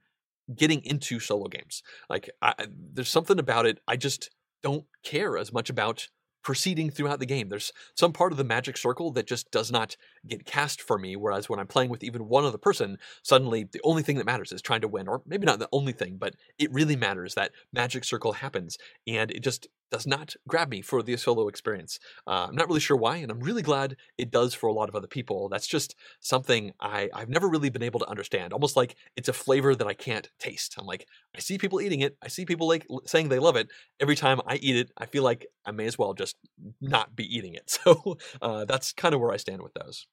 [0.56, 1.84] getting into solo games.
[2.10, 2.54] Like, I,
[2.94, 4.32] there's something about it I just
[4.64, 6.08] don't care as much about
[6.48, 7.50] proceeding throughout the game.
[7.50, 11.16] There's some part of the magic circle that just does not get cast for me,
[11.16, 14.52] whereas when I'm playing with even one other person, suddenly the only thing that matters
[14.52, 17.52] is trying to win, or maybe not the only thing, but it really matters that
[17.74, 22.00] magic circle happens, and it just does not grab me for the solo experience.
[22.26, 24.90] Uh, I'm not really sure why, and I'm really glad it does for a lot
[24.90, 25.50] of other people.
[25.50, 28.54] That's just something I, I've never really been able to understand.
[28.54, 30.76] Almost like it's a flavor that I can't taste.
[30.78, 33.70] I'm like, I see people eating it, I see people like saying they love it.
[34.00, 36.36] Every time I eat it, I feel like I may as well just
[36.82, 37.78] not be eating it.
[37.88, 40.08] So uh, that's kind of where I stand with those.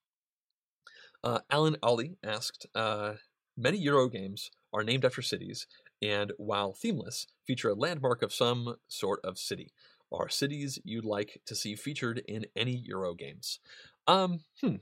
[1.25, 3.15] Uh, Alan Ollie asked, uh,
[3.57, 5.67] many Euro games are named after cities,
[6.03, 9.73] and while themeless, feature a landmark of some sort of city.
[10.13, 13.59] Are cities you'd like to see featured in any Euro games?
[14.07, 14.77] Um, hmm,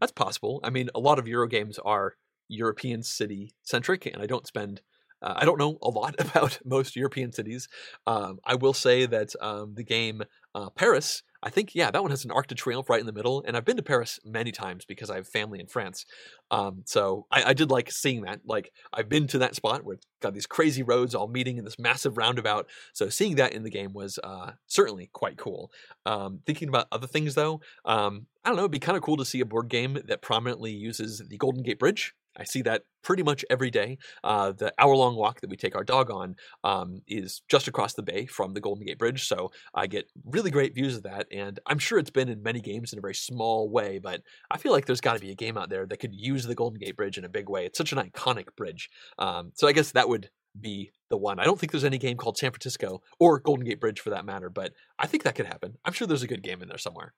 [0.00, 0.60] that's possible.
[0.62, 2.14] I mean, a lot of Euro games are
[2.46, 4.82] European city centric, and I don't spend
[5.20, 7.68] uh, I don't know a lot about most European cities.
[8.06, 10.22] Um, I will say that um, the game
[10.54, 13.12] uh, Paris, I think, yeah, that one has an Arc de Triomphe right in the
[13.12, 13.44] middle.
[13.46, 16.04] And I've been to Paris many times because I have family in France.
[16.50, 18.40] Um, so I, I, did like seeing that.
[18.44, 21.64] Like, I've been to that spot where it's got these crazy roads all meeting in
[21.64, 22.66] this massive roundabout.
[22.92, 25.70] So seeing that in the game was uh, certainly quite cool.
[26.06, 29.18] Um, thinking about other things, though, um, I don't know, it'd be kind of cool
[29.18, 32.82] to see a board game that prominently uses the Golden Gate Bridge I see that
[33.02, 33.98] pretty much every day.
[34.22, 37.94] Uh, the hour long walk that we take our dog on um, is just across
[37.94, 39.26] the bay from the Golden Gate Bridge.
[39.26, 41.26] So I get really great views of that.
[41.32, 44.58] And I'm sure it's been in many games in a very small way, but I
[44.58, 46.78] feel like there's got to be a game out there that could use the Golden
[46.78, 47.66] Gate Bridge in a big way.
[47.66, 48.88] It's such an iconic bridge.
[49.18, 51.38] Um, so I guess that would be the one.
[51.38, 54.24] I don't think there's any game called San Francisco or Golden Gate Bridge for that
[54.24, 55.74] matter, but I think that could happen.
[55.84, 57.14] I'm sure there's a good game in there somewhere.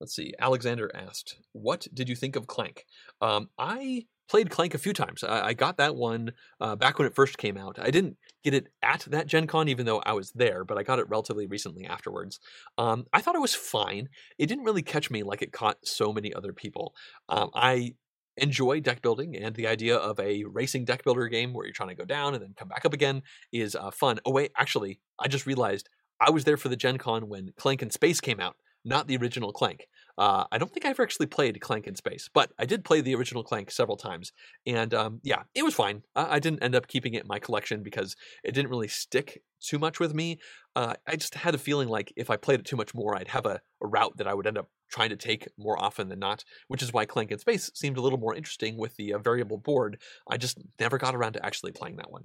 [0.00, 0.32] Let's see.
[0.38, 2.86] Alexander asked, "What did you think of Clank?"
[3.20, 5.24] Um, I played Clank a few times.
[5.24, 7.80] I, I got that one uh, back when it first came out.
[7.80, 10.84] I didn't get it at that Gen Con, even though I was there, but I
[10.84, 12.38] got it relatively recently afterwards.
[12.78, 14.08] Um, I thought it was fine.
[14.38, 16.94] It didn't really catch me like it caught so many other people.
[17.28, 17.94] Um, I
[18.36, 21.88] enjoy deck building and the idea of a racing deck builder game where you're trying
[21.88, 24.20] to go down and then come back up again is uh, fun.
[24.24, 25.88] Oh wait, actually, I just realized
[26.20, 29.16] I was there for the Gen Con when Clank in Space came out not the
[29.16, 29.86] original Clank.
[30.18, 33.00] Uh, I don't think I ever actually played Clank in Space, but I did play
[33.00, 34.32] the original Clank several times,
[34.66, 36.02] and um, yeah, it was fine.
[36.14, 39.42] I, I, didn't end up keeping it in my collection because it didn't really stick
[39.60, 40.38] too much with me.
[40.76, 43.28] Uh, I just had a feeling like if I played it too much more, I'd
[43.28, 46.18] have a, a, route that I would end up trying to take more often than
[46.18, 49.18] not, which is why Clank in Space seemed a little more interesting with the uh,
[49.18, 50.00] variable board.
[50.28, 52.24] I just never got around to actually playing that one.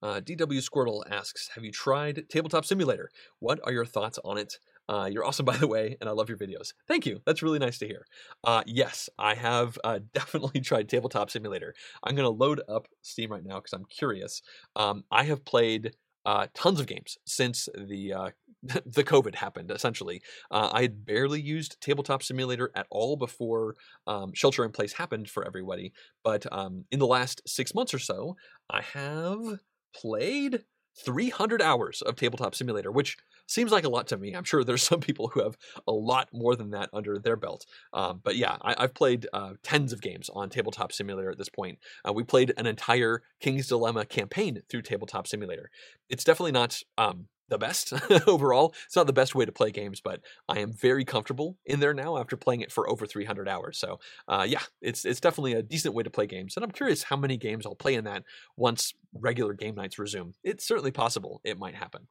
[0.00, 3.10] Uh, DW Squirtle asks, "Have you tried Tabletop Simulator?
[3.40, 4.58] What are your thoughts on it?
[4.88, 6.72] Uh, you're awesome, by the way, and I love your videos.
[6.86, 7.20] Thank you.
[7.26, 8.06] That's really nice to hear.
[8.44, 11.74] Uh, yes, I have uh, definitely tried Tabletop Simulator.
[12.02, 14.42] I'm going to load up Steam right now because I'm curious.
[14.76, 15.92] Um, I have played
[16.26, 18.30] uh, tons of games since the uh,
[18.62, 19.70] the COVID happened.
[19.70, 20.20] Essentially,
[20.50, 25.30] uh, I had barely used Tabletop Simulator at all before um, shelter in place happened
[25.30, 25.92] for everybody.
[26.24, 28.36] But um, in the last six months or so,
[28.68, 29.60] I have
[29.94, 30.64] played
[31.04, 34.34] 300 hours of Tabletop Simulator, which seems like a lot to me.
[34.34, 35.56] I'm sure there's some people who have
[35.86, 37.66] a lot more than that under their belt.
[37.92, 41.48] Um, but yeah, I, have played uh, tens of games on Tabletop Simulator at this
[41.48, 41.78] point.
[42.06, 45.70] Uh, we played an entire King's Dilemma campaign through Tabletop Simulator.
[46.08, 47.92] It's definitely not um, the best
[48.26, 48.74] overall.
[48.86, 51.94] It's not the best way to play games, but I am very comfortable in there
[51.94, 53.78] now after playing it for over 300 hours.
[53.78, 57.04] So uh, yeah, it's it's definitely a decent way to play games, and I'm curious
[57.04, 58.24] how many games I'll play in that
[58.56, 60.34] once regular game nights resume.
[60.44, 62.08] It's certainly possible it might happen.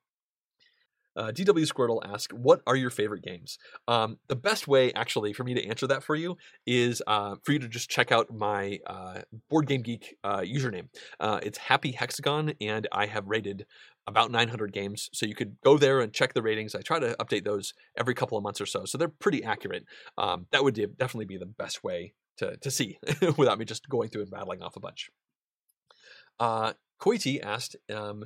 [1.17, 5.43] Uh, DW Squirtle asks, "What are your favorite games?" Um, the best way, actually, for
[5.43, 8.79] me to answer that for you is uh, for you to just check out my
[8.85, 10.89] uh, Board Game Geek uh, username.
[11.19, 13.65] Uh, it's Happy Hexagon, and I have rated
[14.07, 16.73] about 900 games, so you could go there and check the ratings.
[16.73, 19.85] I try to update those every couple of months or so, so they're pretty accurate.
[20.17, 22.97] Um, that would definitely be the best way to to see
[23.37, 25.09] without me just going through and rattling off a bunch.
[26.39, 28.25] Uh, Koiti asked, um,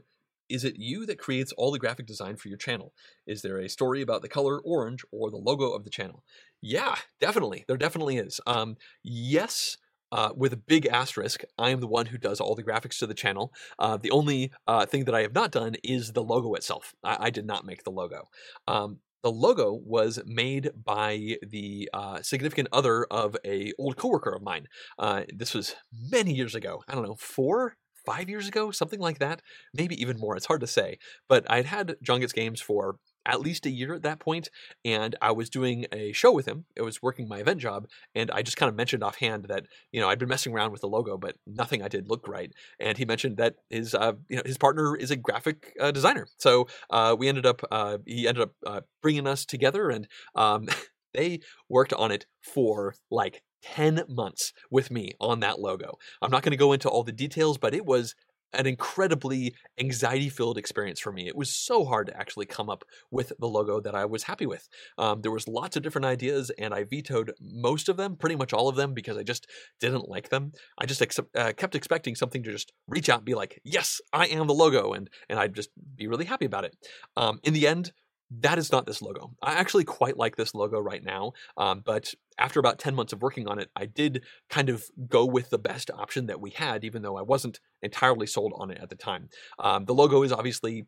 [0.50, 2.94] is it you that creates all the graphic design for your channel?
[3.26, 6.24] Is there a story about the color orange or the logo of the channel?
[6.62, 7.64] Yeah, definitely.
[7.68, 8.42] There definitely is.
[8.46, 9.78] Um, yes,
[10.12, 13.08] Uh, with a big asterisk, I am the one who does all the graphics to
[13.08, 13.54] the channel.
[13.80, 16.94] Uh, the only uh, thing that I have not done is the logo itself.
[17.04, 18.28] I, I did not make the logo.
[18.68, 24.42] Um, the logo was made by the uh, significant other of a old coworker of
[24.42, 24.68] mine.
[24.98, 25.76] Uh, this was
[26.10, 26.84] many years ago.
[26.88, 29.42] I don't know, four, five years ago, something like that.
[29.74, 30.36] Maybe even more.
[30.36, 30.98] It's hard to say.
[31.30, 34.50] But I'd had John Gets Games for at least a year at that point,
[34.84, 36.66] and I was doing a show with him.
[36.76, 40.02] It was working my event job, and I just kind of mentioned offhand that you
[40.02, 42.52] know I'd been messing around with the logo, but nothing I did looked right.
[42.80, 46.28] And he mentioned that his uh, you know his partner is a graphic uh, designer,
[46.38, 50.68] so uh, we ended up uh, he ended up uh, bringing us together, and um,
[51.14, 55.98] they worked on it for like 10 months with me on that logo.
[56.22, 58.16] I'm not going to go into all the details, but it was
[58.54, 61.28] an incredibly anxiety filled experience for me.
[61.28, 64.46] It was so hard to actually come up with the logo that I was happy
[64.46, 64.68] with.
[64.98, 68.54] Um, there was lots of different ideas, and I vetoed most of them, pretty much
[68.54, 69.48] all of them, because I just
[69.80, 70.52] didn't like them.
[70.78, 71.02] I just
[71.36, 74.54] uh, kept expecting something to just reach out and be like, "Yes, I am the
[74.54, 76.76] logo," and and I'd just be really happy about it.
[77.16, 77.92] Um, in the end,
[78.40, 79.32] that is not this logo.
[79.42, 83.22] I actually quite like this logo right now, um, but after about 10 months of
[83.22, 86.84] working on it, I did kind of go with the best option that we had,
[86.84, 89.30] even though I wasn't entirely sold on it at the time.
[89.60, 90.86] Um, the logo is obviously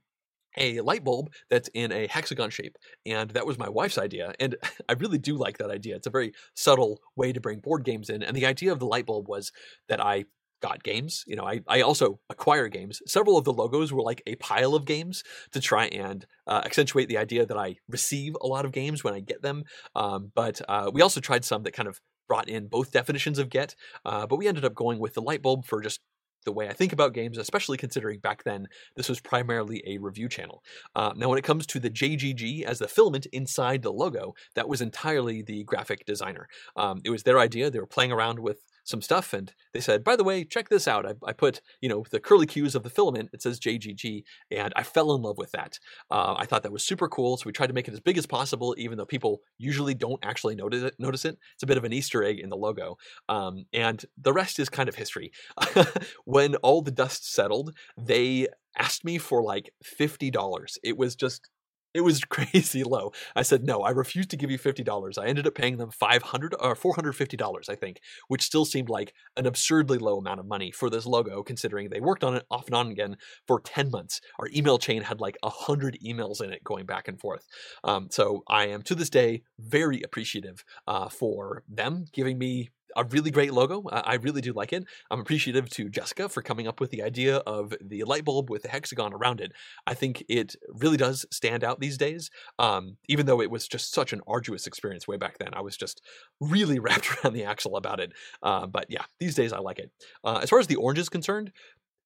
[0.58, 2.78] a light bulb that's in a hexagon shape.
[3.06, 4.34] And that was my wife's idea.
[4.40, 4.56] And
[4.90, 5.96] I really do like that idea.
[5.96, 8.24] It's a very subtle way to bring board games in.
[8.24, 9.52] And the idea of the light bulb was
[9.90, 10.26] that I
[10.64, 11.26] got games.
[11.28, 13.02] You know, I, I also acquire games.
[13.06, 15.22] Several of the logos were like a pile of games
[15.52, 19.14] to try and uh, accentuate the idea that I receive a lot of games when
[19.14, 19.66] I get them.
[19.94, 22.00] Um, but uh, we also tried some that kind of
[22.30, 25.42] brought in both definitions of get, uh, but we ended up going with the light
[25.42, 26.00] bulb for just
[26.46, 30.30] the way I think about games, especially considering back then this was primarily a review
[30.30, 30.64] channel.
[30.96, 34.70] Uh, now, when it comes to the JGG as the filament inside the logo, that
[34.70, 36.48] was entirely the graphic designer.
[36.78, 37.70] Um, it was their idea.
[37.70, 40.88] They were playing around with some stuff and they said, by the way, check this
[40.88, 41.06] out.
[41.06, 44.74] I, I, put, you know, the curly cues of the filament, it says JGG, and
[44.76, 45.80] I fell in love with that.
[46.12, 47.38] Uh, I thought that was super cool.
[47.38, 50.24] So we tried to make it as big as possible, even though people usually don't
[50.24, 50.96] actually notice it.
[51.00, 51.38] Notice it.
[51.54, 52.98] It's a bit of an Easter egg in the logo.
[53.30, 55.32] Um, and the rest is kind of history.
[56.26, 60.78] when all the dust settled, they asked me for like $50.
[60.84, 61.50] It was just
[61.94, 63.12] it was crazy low.
[63.36, 65.18] I said, no, I refuse to give you $50.
[65.18, 69.46] I ended up paying them 500 or $450, I think, which still seemed like an
[69.46, 72.76] absurdly low amount of money for this logo, considering they worked on it off and
[72.76, 74.22] on again for 10 months.
[74.40, 77.46] Our email chain had like 100 emails in it going back and forth.
[77.84, 83.04] Um, so I am to this day very appreciative uh, for them giving me a
[83.04, 83.84] really great logo.
[83.92, 84.86] I really do like it.
[85.10, 88.64] I'm appreciative to Jessica for coming up with the idea of the light bulb with
[88.64, 89.52] the hexagon around it.
[89.88, 92.30] I think it really does stand out these days,
[92.60, 95.50] um, even though it was just such an arduous experience way back then.
[95.54, 96.02] I was just
[96.40, 98.14] really wrapped around the axle about it.
[98.42, 99.92] Uh, but yeah, these days I like it.
[100.24, 101.52] Uh, as far as the orange is concerned,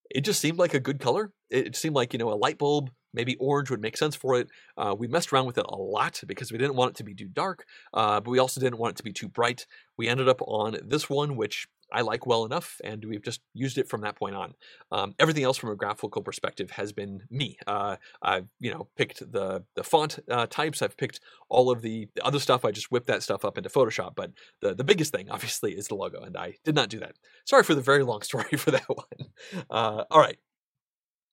[0.09, 1.31] it just seemed like a good color.
[1.49, 4.47] It seemed like, you know, a light bulb maybe orange would make sense for it.
[4.77, 7.15] Uh, we messed around with it a lot because we didn't want it to be
[7.15, 9.65] too dark, uh, but we also didn't want it to be too bright.
[9.97, 13.77] We ended up on this one, which I like well enough, and we've just used
[13.77, 14.53] it from that point on.
[14.91, 17.57] Um, everything else from a graphical perspective has been me.
[17.65, 20.81] Uh, I've you know picked the the font uh, types.
[20.81, 22.65] I've picked all of the, the, other stuff.
[22.65, 24.15] I just whipped that stuff up into Photoshop.
[24.15, 27.15] But the the biggest thing, obviously, is the logo, and I did not do that.
[27.45, 29.29] Sorry for the very long story for that one.
[29.69, 30.37] Uh, all right,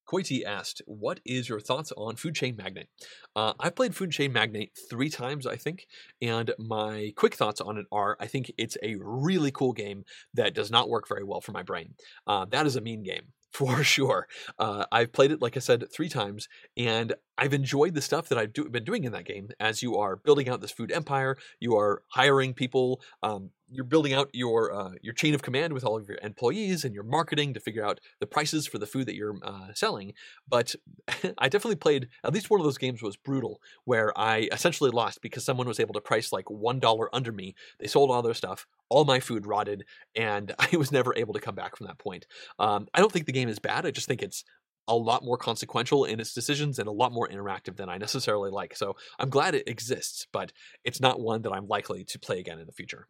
[0.07, 2.89] Koiti asked, "What is your thoughts on Food Chain Magnate?"
[3.35, 5.87] Uh, I've played Food Chain Magnate three times, I think,
[6.21, 10.55] and my quick thoughts on it are: I think it's a really cool game that
[10.55, 11.95] does not work very well for my brain.
[12.27, 14.27] Uh, that is a mean game for sure.
[14.59, 18.39] Uh, I've played it, like I said, three times, and I've enjoyed the stuff that
[18.39, 19.51] I've do, been doing in that game.
[19.59, 24.13] As you are building out this food empire, you are hiring people, um, you're building
[24.13, 27.55] out your uh, your chain of command with all of your employees and your marketing
[27.55, 30.13] to figure out the prices for the food that you're uh, selling.
[30.49, 30.75] But
[31.39, 35.23] I definitely played at least one of those games was brutal, where I essentially lost
[35.23, 37.55] because someone was able to price like one dollar under me.
[37.81, 41.41] They sold all their stuff, all my food rotted, and I was never able to
[41.41, 42.27] come back from that point.
[42.59, 43.87] Um, I don't think the game is bad.
[43.87, 44.45] I just think it's
[44.87, 48.51] a lot more consequential in its decisions and a lot more interactive than I necessarily
[48.51, 48.77] like.
[48.77, 50.53] So I'm glad it exists, but
[50.85, 53.09] it's not one that I'm likely to play again in the future.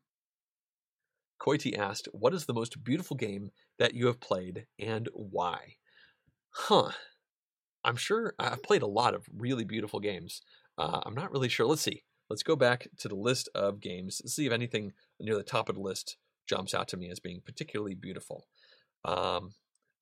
[1.40, 5.76] Koiti asked, What is the most beautiful game that you have played and why?
[6.50, 6.90] Huh.
[7.84, 10.40] I'm sure I've played a lot of really beautiful games.
[10.78, 11.66] Uh, I'm not really sure.
[11.66, 12.02] Let's see.
[12.30, 15.74] Let's go back to the list of games, see if anything near the top of
[15.74, 16.16] the list
[16.48, 18.46] jumps out to me as being particularly beautiful.
[19.04, 19.52] Um,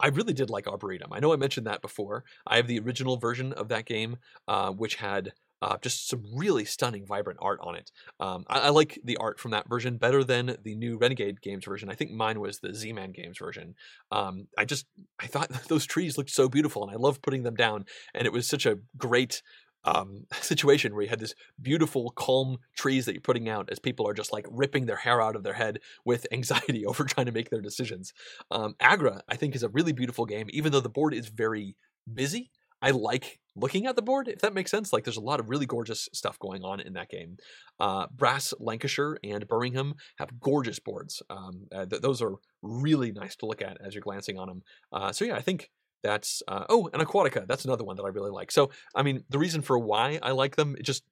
[0.02, 1.12] I really did like Arboretum.
[1.12, 2.24] I know I mentioned that before.
[2.46, 6.64] I have the original version of that game, uh, which had Uh, just some really
[6.64, 7.92] stunning, vibrant art on it.
[8.18, 11.64] Um, I, I, like the art from that version better than the new Renegade Games
[11.64, 11.88] version.
[11.88, 13.76] I think mine was the Z-Man Games version.
[14.10, 14.86] Um, I just
[15.20, 17.84] I thought those trees looked so beautiful, and I love putting them down.
[18.12, 19.40] And it was such a great
[19.84, 24.08] um, situation where you had this beautiful, calm trees that you're putting out as people
[24.08, 27.32] are just like ripping their hair out of their head with anxiety over trying to
[27.32, 28.12] make their decisions.
[28.50, 31.76] Um, Agra, I think, is a really beautiful game, even though the board is very
[32.12, 32.50] busy.
[32.84, 34.92] I like looking at the board, if that makes sense.
[34.92, 37.36] Like, there's a lot of really gorgeous stuff going on in that game.
[37.78, 41.22] Uh, Brass, Lancashire, and Birmingham have gorgeous boards.
[41.30, 44.62] Um, uh, th- those are really nice to look at as you're glancing on them.
[44.90, 45.70] Uh, so, yeah, I think
[46.02, 47.46] that's uh, oh, and Aquatica.
[47.46, 48.50] That's another one that I really like.
[48.50, 51.04] So, I mean, the reason for why I like them, it just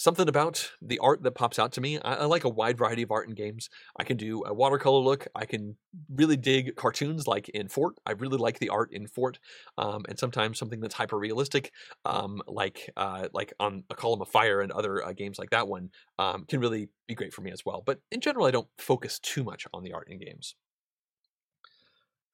[0.00, 1.98] something about the art that pops out to me.
[1.98, 3.68] I, I, like a wide variety of art in games.
[3.98, 5.28] I can do a watercolor look.
[5.34, 5.76] I can
[6.08, 7.96] really dig cartoons like in Fort.
[8.06, 9.38] I really like the art in Fort,
[9.76, 11.72] um, and sometimes something that's hyper realistic,
[12.06, 15.68] um, like uh, like on a Column of Fire and other uh, games like that
[15.68, 17.82] one, um, can really be great for me as well.
[17.84, 20.54] But in general, I don't focus too much on the art in games.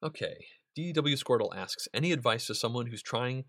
[0.04, 3.44] Okay, DW Squirtle asks, any advice to someone who's trying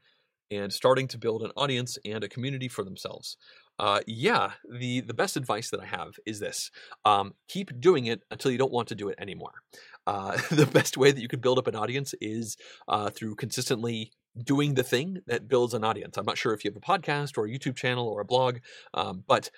[0.50, 3.38] and starting to build an audience and a community for themselves?
[3.80, 6.72] Uh, yeah, the the best advice that I have is this:
[7.06, 9.62] um, keep doing it until you don't want to do it anymore.
[10.08, 14.12] Uh, the best way that you can build up an audience is uh, through consistently
[14.44, 16.18] doing the thing that builds an audience.
[16.18, 18.58] I'm not sure if you have a podcast or a YouTube channel or a blog,
[18.94, 19.50] um, but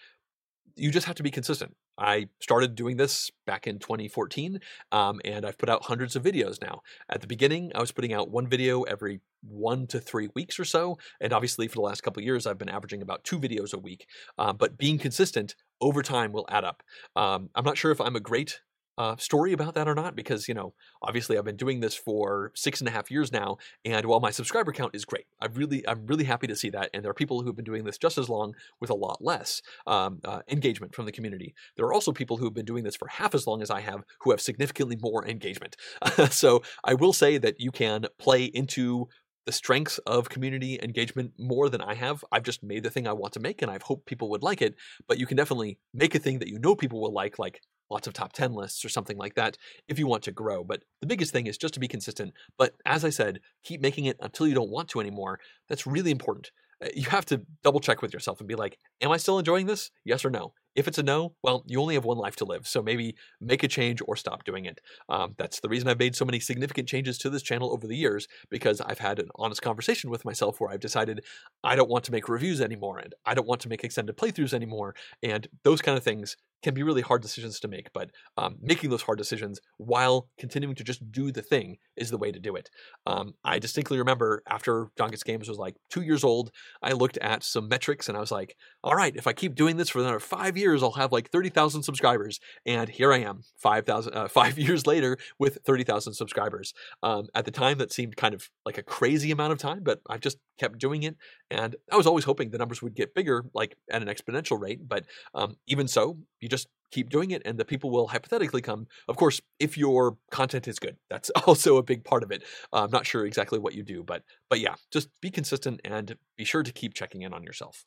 [0.76, 1.76] you just have to be consistent.
[2.00, 4.60] I started doing this back in 2014,
[4.92, 6.82] um, and I've put out hundreds of videos now.
[7.10, 10.66] At the beginning, I was putting out one video every one to three weeks or
[10.66, 13.78] so, and obviously for the last couple years, I've been averaging about two videos a
[13.78, 14.08] week.
[14.38, 16.84] Um, but being consistent over time will add up.
[17.16, 18.62] Um, I'm not sure if I'm a great
[19.00, 22.52] uh, story about that or not because you know obviously i've been doing this for
[22.54, 25.88] six and a half years now and while my subscriber count is great i really
[25.88, 28.18] i'm really happy to see that and there are people who've been doing this just
[28.18, 32.12] as long with a lot less um, uh, engagement from the community there are also
[32.12, 34.42] people who have been doing this for half as long as i have who have
[34.42, 35.78] significantly more engagement
[36.30, 39.08] so i will say that you can play into
[39.46, 42.24] the strengths of community engagement more than I have.
[42.32, 44.62] I've just made the thing I want to make and I've hoped people would like
[44.62, 44.76] it,
[45.08, 48.08] but you can definitely make a thing that you know people will like, like lots
[48.08, 50.64] of top 10 lists or something like that if you want to grow.
[50.64, 52.34] But the biggest thing is just to be consistent.
[52.58, 55.40] But as I said, keep making it until you don't want to anymore.
[55.68, 56.52] That's really important.
[56.84, 59.66] Uh, you have to double check with yourself and be like, am I still enjoying
[59.66, 59.92] this?
[60.06, 60.54] Yes or no?
[60.76, 63.64] If it's a no, well, you only have one life to live, so maybe make
[63.64, 64.80] a change or stop doing it.
[65.10, 67.98] Um, that's the reason I've made so many significant changes to this channel over the
[67.98, 71.26] years, because I've had an honest conversation with myself where I've decided
[71.64, 74.54] I don't want to make reviews anymore, and I don't want to make extended playthroughs
[74.54, 78.58] anymore, and those kind of things can be really hard decisions to make, but um,
[78.62, 82.40] making those hard decisions while continuing to just do the thing is the way to
[82.40, 82.70] do it.
[83.06, 87.18] Um, I distinctly remember after John Gets Games was like two years old, I looked
[87.18, 90.00] at some metrics and I was like, all right, if I keep doing this for
[90.00, 92.40] another five years, I'll have like 30,000 subscribers.
[92.66, 96.74] And here I am, 5,000, uh, five years later with 30,000 subscribers.
[97.04, 100.02] Um, at the time, that seemed kind of like a crazy amount of time, but
[100.10, 101.16] I've just kept doing it.
[101.50, 104.88] And I was always hoping the numbers would get bigger, like at an exponential rate.
[104.88, 108.88] But um, even so, you just keep doing it and the people will hypothetically come.
[109.08, 112.44] Of course if your content is good that's also a big part of it.
[112.74, 116.18] Uh, i'm not sure exactly what you do but but yeah just be consistent and
[116.38, 117.84] be sure to keep checking in on yourself.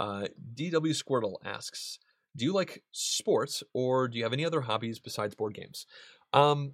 [0.00, 1.98] Uh, dw squirtle asks
[2.36, 5.86] do you like sports or do you have any other hobbies besides board games?
[6.32, 6.72] Um,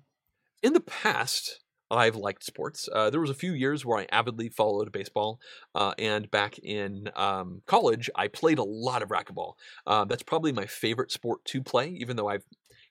[0.63, 2.89] in the past I've liked sports.
[2.93, 5.41] Uh, there was a few years where I avidly followed baseball,
[5.75, 9.55] uh, and back in um, college, I played a lot of racquetball.
[9.87, 12.39] Uh, that's probably my favorite sport to play, even though I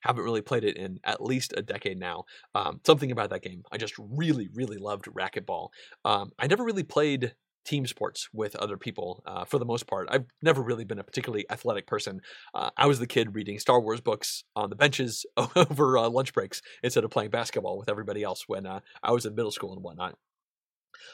[0.02, 2.26] haven't really played it in at least a decade now.
[2.56, 5.70] Um, something about that game, I just really, really loved racquetball.
[6.06, 7.34] Um, I never really played
[7.68, 10.08] team sports with other people uh, for the most part.
[10.10, 12.22] I've never really been a particularly athletic person.
[12.56, 15.26] Uh, I was the kid reading Star Wars books on the benches
[15.56, 19.26] over uh, lunch breaks instead of playing basketball with everybody else when uh, I was
[19.26, 20.16] in middle school and whatnot.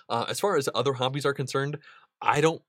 [0.07, 1.79] Uh, as far as other hobbies are concerned,
[2.21, 2.61] I don't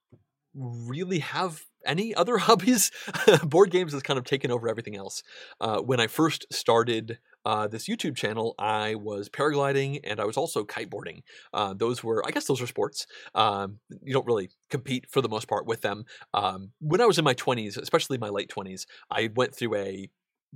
[0.54, 2.90] really have any other hobbies.
[3.44, 5.22] Board games has kind of taken over everything else.
[5.60, 10.36] Uh, when I first started uh, this YouTube channel, I was paragliding and I was
[10.36, 11.22] also kiteboarding.
[11.52, 13.06] Uh, those were, I guess, those are sports.
[13.34, 16.04] Um, you don't really compete for the most part with them.
[16.32, 20.08] Um, when I was in my 20s, especially my late 20s, I went through a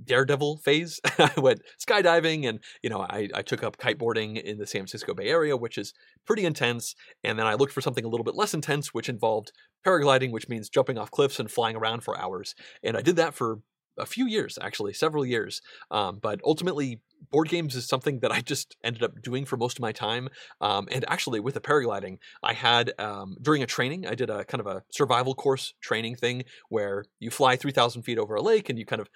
[0.03, 0.99] daredevil phase.
[1.19, 5.13] I went skydiving and, you know, I, I took up kiteboarding in the San Francisco
[5.13, 5.93] Bay Area, which is
[6.25, 6.95] pretty intense.
[7.23, 9.51] And then I looked for something a little bit less intense, which involved
[9.85, 12.55] paragliding, which means jumping off cliffs and flying around for hours.
[12.83, 13.59] And I did that for
[13.97, 15.61] a few years, actually, several years.
[15.91, 17.01] Um, but ultimately,
[17.31, 20.29] board games is something that I just ended up doing for most of my time.
[20.61, 24.45] Um, and actually, with the paragliding, I had um, during a training, I did a
[24.45, 28.69] kind of a survival course training thing where you fly 3,000 feet over a lake
[28.69, 29.09] and you kind of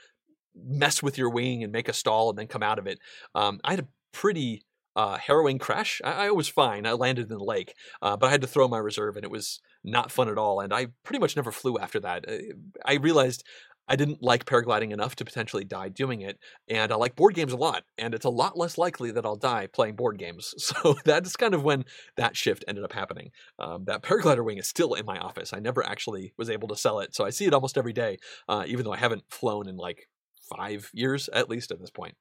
[0.55, 2.99] mess with your wing and make a stall and then come out of it.
[3.34, 6.01] Um, I had a pretty uh, harrowing crash.
[6.03, 6.86] I, I, was fine.
[6.86, 9.32] I landed in the lake, uh, but I had to throw my reserve, and it
[9.32, 10.59] was not fun at all.
[10.59, 12.25] And I pretty much never flew after that.
[12.27, 12.38] Uh,
[12.86, 13.43] I realized
[13.88, 17.51] I didn't like paragliding enough to potentially die doing it, and I like board games
[17.51, 20.53] a lot, and it's a lot less likely that I'll die playing board games.
[20.63, 21.84] So that's kind of when
[22.15, 23.31] that shift ended up happening.
[23.59, 25.51] Um, that paraglider wing is still in my office.
[25.53, 28.17] I never actually was able to sell it, so I see it almost every day,
[28.47, 30.07] uh, even though I haven't flown in like
[30.55, 32.15] five years at least at this point.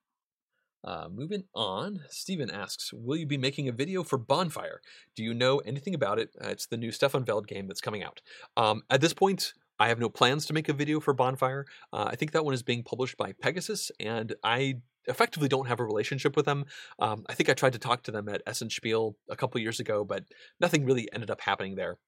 [0.84, 4.80] Uh, moving on, Steven asks, Will you be making a video for Bonfire?
[5.16, 6.30] Do you know anything about it?
[6.42, 8.20] Uh, it's the new Stefan Feld game that's coming out.
[8.56, 11.66] Um, at this point, I have no plans to make a video for Bonfire.
[11.92, 14.76] Uh, I think that one is being published by Pegasus, and I
[15.06, 16.64] effectively don't have a relationship with them.
[16.98, 19.80] Um, I think I tried to talk to them at Essen Spiel a couple years
[19.80, 20.24] ago, but
[20.60, 21.98] nothing really ended up happening there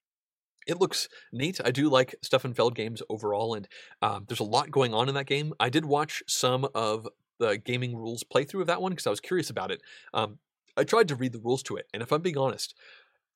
[0.67, 1.61] it looks neat.
[1.65, 3.69] I do like Stefan Feld games overall, and
[4.03, 5.53] um, there's a lot going on in that game.
[5.61, 7.07] I did watch some of
[7.39, 9.83] the gaming rules playthrough of that one because I was curious about it.
[10.13, 10.39] Um,
[10.77, 12.75] I tried to read the rules to it, and if I'm being honest,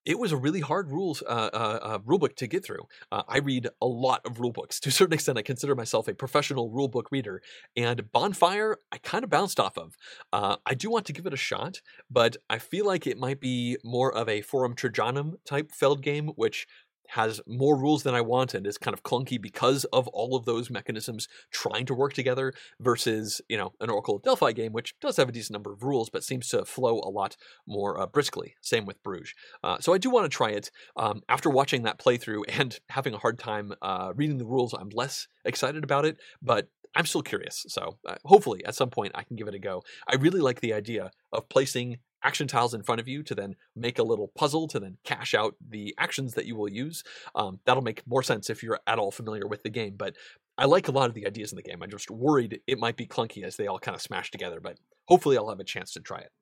[0.09, 2.89] it was a really hard rules uh, uh, uh, rulebook to get through.
[3.13, 4.81] Uh, I read a lot of rulebooks.
[4.89, 7.43] To a certain extent, I consider myself a professional rulebook reader.
[7.77, 9.97] And Bonfire, I kind of bounced off of.
[10.33, 13.39] Uh, I do want to give it a shot, but I feel like it might
[13.39, 16.67] be more of a Forum Trajanum type Feld game, which
[17.09, 20.45] has more rules than I want and is kind of clunky because of all of
[20.45, 24.95] those mechanisms trying to work together versus, you know, an Oracle of Delphi game, which
[25.01, 27.37] does have a decent number of rules, but seems to flow a lot
[27.67, 28.55] more uh, briskly.
[28.61, 29.35] Same with Bruges.
[29.65, 30.71] Uh, so I do want to try it.
[30.97, 34.91] Um, after watching that playthrough and having a hard time uh, reading the rules, I'm
[34.91, 37.65] less excited about it, but I'm still curious.
[37.69, 39.83] So uh, hopefully at some point I can give it a go.
[40.07, 43.57] I really like the idea of placing action tiles in front of you to then
[43.77, 47.05] make a little puzzle to then cash out the actions that you will use.
[47.35, 49.95] Um, that'll make more sense if you're at all familiar with the game.
[49.97, 50.17] But
[50.57, 51.83] I like a lot of the ideas in the game.
[51.83, 54.79] I'm just worried it might be clunky as they all kind of smash together, but
[55.07, 56.33] hopefully I'll have a chance to try it.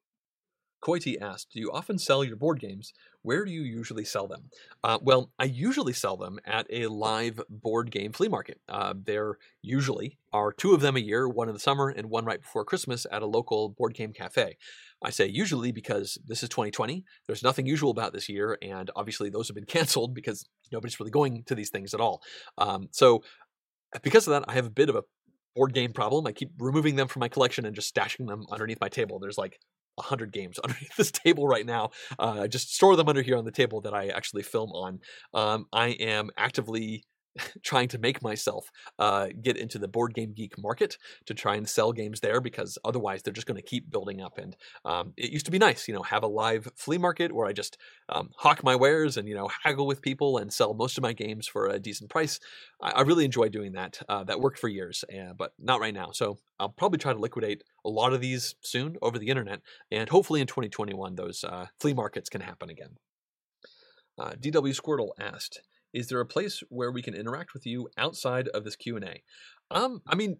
[0.83, 2.93] Koiti asked, Do you often sell your board games?
[3.23, 4.51] Where do you usually sell them?
[4.85, 8.61] Uh, well, I usually sell them at a live board game flea market.
[8.69, 12.25] Uh, there usually are two of them a year, one in the summer and one
[12.25, 14.57] right before Christmas at a local board game cafe.
[15.03, 17.05] I say usually because this is 2020.
[17.27, 21.11] There's nothing usual about this year, and obviously those have been canceled because nobody's really
[21.11, 22.23] going to these things at all.
[22.59, 23.23] Um, so,
[24.03, 25.03] because of that, I have a bit of a
[25.57, 26.27] board game problem.
[26.27, 29.19] I keep removing them from my collection and just stashing them underneath my table.
[29.19, 29.59] There's like
[29.97, 31.91] 100 games underneath this table right now.
[32.19, 35.01] Uh, just store them under here on the table that I actually film on.
[35.35, 37.05] Um, I am actively
[37.63, 41.69] trying to make myself uh, get into the board game geek market to try and
[41.69, 44.39] sell games there because otherwise they're just going to keep building up.
[44.39, 47.47] And um, it used to be nice, you know, have a live flea market where
[47.47, 47.79] I just
[48.09, 51.13] um, hawk my wares and you know haggle with people and sell most of my
[51.13, 52.39] games for a decent price.
[52.81, 54.01] I, I really enjoy doing that.
[54.09, 56.11] Uh, that worked for years, uh, but not right now.
[56.13, 59.61] So I'll probably try to liquidate a lot of these soon over the internet,
[59.91, 62.97] and hopefully in 2021 those uh, flea markets can happen again.
[64.19, 65.61] Uh, DW Squirtle asked,
[65.97, 69.23] is there a place where we can interact with you outside of this Q&A?
[69.71, 70.37] Um, I mean,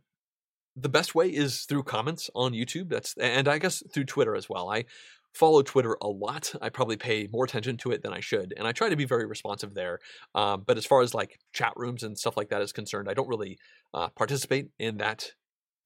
[0.77, 2.91] the best way is through comments on YouTube.
[2.91, 4.69] That's and I guess through Twitter as well.
[4.69, 4.85] I
[5.33, 6.55] follow Twitter a lot.
[6.61, 9.07] I probably pay more attention to it than I should, and I try to be
[9.07, 9.99] very responsive there.
[10.35, 13.15] Um, but as far as like chat rooms and stuff like that is concerned, I
[13.15, 13.59] don't really
[13.95, 15.33] uh, participate in that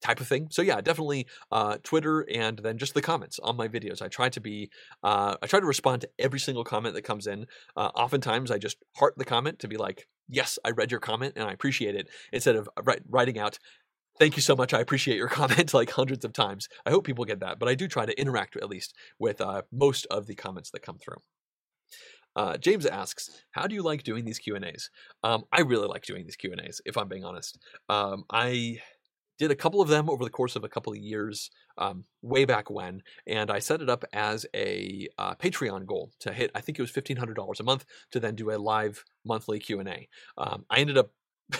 [0.01, 0.47] type of thing.
[0.51, 4.01] So yeah, definitely uh, Twitter and then just the comments on my videos.
[4.01, 4.69] I try to be,
[5.03, 7.45] uh, I try to respond to every single comment that comes in.
[7.75, 11.33] Uh, oftentimes, I just heart the comment to be like, "Yes, I read your comment
[11.35, 12.69] and I appreciate it," instead of
[13.09, 13.57] writing out.
[14.19, 14.73] Thank you so much.
[14.73, 16.67] I appreciate your comment like hundreds of times.
[16.85, 19.63] I hope people get that, but I do try to interact at least with uh,
[19.71, 21.17] most of the comments that come through.
[22.35, 24.89] Uh, James asks, "How do you like doing these Q and A's?"
[25.23, 26.81] Um, I really like doing these Q and A's.
[26.85, 27.57] If I'm being honest,
[27.89, 28.79] um, I
[29.41, 32.45] did a couple of them over the course of a couple of years um, way
[32.45, 36.61] back when and i set it up as a uh, patreon goal to hit i
[36.61, 40.77] think it was $1500 a month to then do a live monthly q&a um, i
[40.77, 41.09] ended up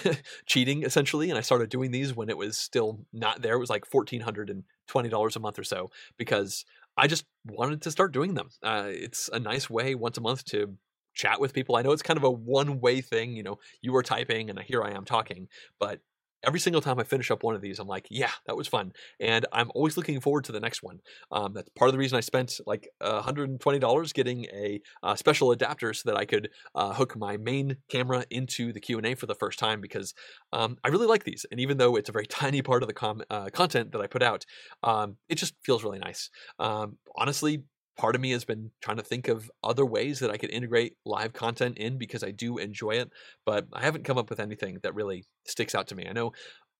[0.46, 3.56] cheating essentially and i started doing these when it was still not there.
[3.56, 6.64] It was like $1420 a month or so because
[6.96, 8.50] i just wanted to start doing them.
[8.62, 10.78] Uh, it's a nice way once a month to
[11.14, 11.76] chat with people.
[11.76, 14.60] I know it's kind of a one way thing you know you are typing and
[14.60, 15.48] here i am talking
[15.80, 16.00] but
[16.44, 18.94] every single time I finish up one of these, I'm like, yeah, that was fun,
[19.20, 21.00] and I'm always looking forward to the next one.
[21.32, 25.94] Um, that's part of the reason I spent like $120 getting a uh, special adapter
[25.94, 29.26] so that I could uh, hook my main camera into the Q and A for
[29.26, 30.14] the first time because
[30.54, 32.94] um, I really like these, and even though it's a very tiny part of the
[32.94, 34.46] com- uh, content that I put out,
[34.84, 36.30] um, it just feels really nice.
[36.60, 37.64] Um, honestly,
[37.98, 40.96] part of me has been trying to think of other ways that I could integrate
[41.06, 43.12] live content in because I do enjoy it,
[43.46, 46.08] but I haven't come up with anything that really sticks out to me.
[46.08, 46.32] I know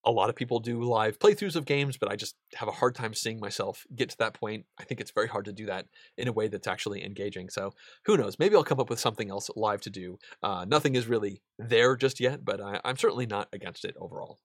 [0.04, 2.96] a lot of people do live playthroughs of games, but I just have a hard
[2.96, 4.66] time seeing myself get to that point.
[4.80, 5.86] I think it's very hard to do that
[6.18, 7.50] in a way that's actually engaging.
[7.50, 7.74] So
[8.06, 8.40] who knows?
[8.40, 10.18] Maybe I'll come up with something else live to do.
[10.42, 14.40] Uh, nothing is really there just yet, but I, I'm certainly not against it overall.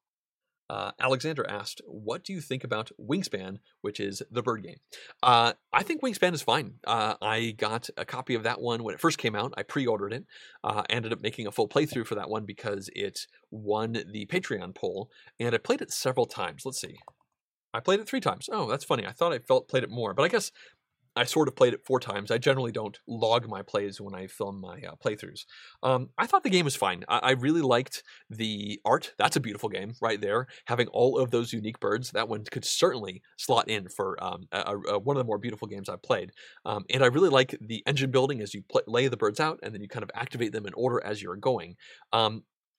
[0.69, 4.79] Uh, Alexander asked, "What do you think about Wingspan, which is the bird game?"
[5.23, 6.75] Uh, I think Wingspan is fine.
[6.87, 9.55] Uh, I got a copy of that one when it first came out.
[9.57, 10.27] I pre-ordered it.
[10.65, 14.75] Uh, ended up making a full playthrough for that one because it won the Patreon
[14.75, 16.65] poll, and I played it several times.
[16.65, 16.97] Let's see.
[17.75, 18.49] I played it three times.
[18.51, 19.07] Oh, that's funny.
[19.07, 20.51] I thought I felt played it more, but I guess
[21.17, 22.31] I sort of played it four times.
[22.31, 25.45] I generally don't log my plays when I film my uh, playthroughs.
[25.83, 27.05] Um, I thought the game was fine.
[27.09, 29.13] I-, I, really liked the art.
[29.19, 30.47] That's a beautiful game right there.
[30.67, 34.77] Having all of those unique birds, that one could certainly slot in for um, a,
[34.89, 36.33] a, one of the more beautiful games I've played.
[36.65, 39.75] Um, and I really like the engine building as you lay the birds out and
[39.75, 41.77] then you kind of activate them in order as you're going.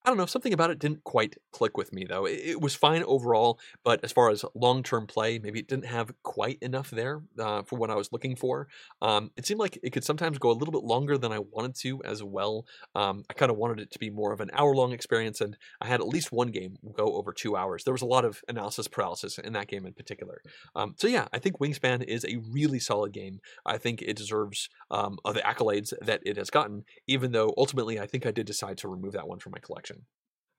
[0.07, 2.23] I don't know, something about it didn't quite click with me though.
[2.23, 5.87] It, it was fine overall, but as far as long term play, maybe it didn't
[5.87, 8.69] have quite enough there uh, for what I was looking for.
[9.01, 11.75] Um, it seemed like it could sometimes go a little bit longer than I wanted
[11.81, 12.65] to as well.
[12.95, 15.57] Um, I kind of wanted it to be more of an hour long experience, and
[15.81, 17.83] I had at least one game go over two hours.
[17.83, 20.41] There was a lot of analysis paralysis in that game in particular.
[20.73, 23.41] Um, so yeah, I think Wingspan is a really solid game.
[23.65, 28.07] I think it deserves um, the accolades that it has gotten, even though ultimately I
[28.07, 29.96] think I did decide to remove that one from my collection.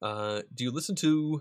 [0.02, 1.40] Uh, do you listen to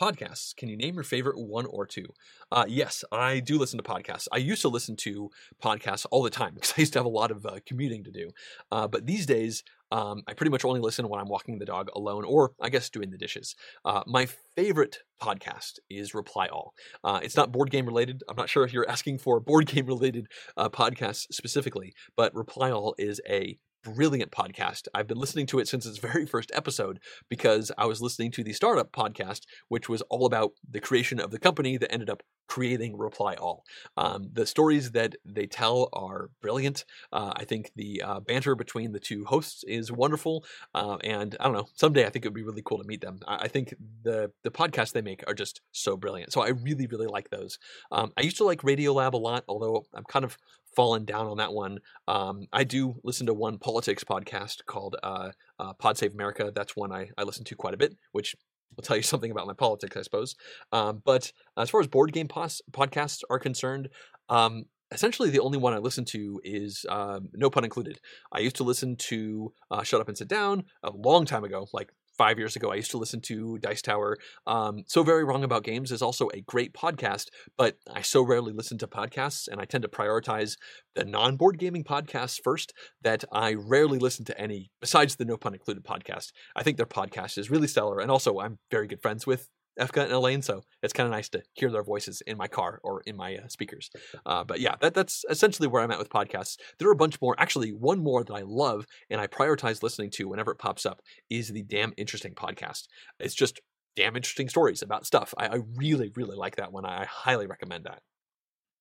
[0.00, 0.54] podcasts?
[0.56, 2.06] Can you name your favorite one or two?
[2.50, 4.26] Uh, yes, I do listen to podcasts.
[4.32, 5.30] I used to listen to
[5.62, 8.10] podcasts all the time because I used to have a lot of uh, commuting to
[8.10, 8.30] do.
[8.70, 11.88] Uh, but these days, um, I pretty much only listen when I'm walking the dog
[11.94, 13.54] alone or I guess doing the dishes.
[13.84, 14.26] Uh, my
[14.56, 16.72] favorite podcast is Reply All.
[17.04, 18.22] Uh, it's not board game related.
[18.28, 22.70] I'm not sure if you're asking for board game related uh, podcasts specifically, but Reply
[22.70, 24.88] All is a brilliant podcast.
[24.94, 28.44] I've been listening to it since its very first episode because I was listening to
[28.44, 32.22] the startup podcast, which was all about the creation of the company that ended up
[32.48, 33.64] creating Reply All.
[33.96, 36.84] Um, the stories that they tell are brilliant.
[37.10, 41.44] Uh, I think the uh, banter between the two hosts is wonderful, uh, and I
[41.44, 41.68] don't know.
[41.74, 43.20] Someday I think it would be really cool to meet them.
[43.26, 46.32] I, I, think the the podcasts they make are just so brilliant.
[46.32, 47.58] So I really really like those.
[47.90, 50.36] Um, I used to like Radiolab a lot, although I'm kind of
[50.74, 51.78] fallen down on that one.
[52.08, 56.52] Um, I do listen to one politics podcast called uh, uh, Pod Save America.
[56.54, 58.34] That's one I, I listen to quite a bit, which
[58.76, 60.34] will tell you something about my politics, I suppose.
[60.72, 63.88] Um, but as far as board game pos- podcasts are concerned,
[64.28, 68.00] um, essentially the only one I listen to is um, no pun included.
[68.32, 71.66] I used to listen to uh, Shut Up and Sit Down a long time ago,
[71.72, 71.92] like
[72.22, 72.70] five years ago.
[72.70, 74.16] I used to listen to Dice Tower.
[74.46, 77.26] Um, so Very Wrong About Games is also a great podcast,
[77.58, 80.56] but I so rarely listen to podcasts, and I tend to prioritize
[80.94, 85.36] the non board gaming podcasts first that I rarely listen to any besides the No
[85.36, 86.30] Pun Included podcast.
[86.54, 89.48] I think their podcast is really stellar, and also I'm very good friends with
[89.80, 92.80] Efka and Elaine, so it's kind of nice to hear their voices in my car
[92.82, 93.90] or in my uh, speakers.
[94.26, 96.56] Uh, but yeah, that, that's essentially where I'm at with podcasts.
[96.78, 97.34] There are a bunch more.
[97.38, 101.00] Actually, one more that I love and I prioritize listening to whenever it pops up
[101.30, 102.86] is the Damn Interesting podcast.
[103.18, 103.60] It's just
[103.96, 105.34] damn interesting stories about stuff.
[105.36, 106.84] I, I really, really like that one.
[106.86, 108.00] I highly recommend that.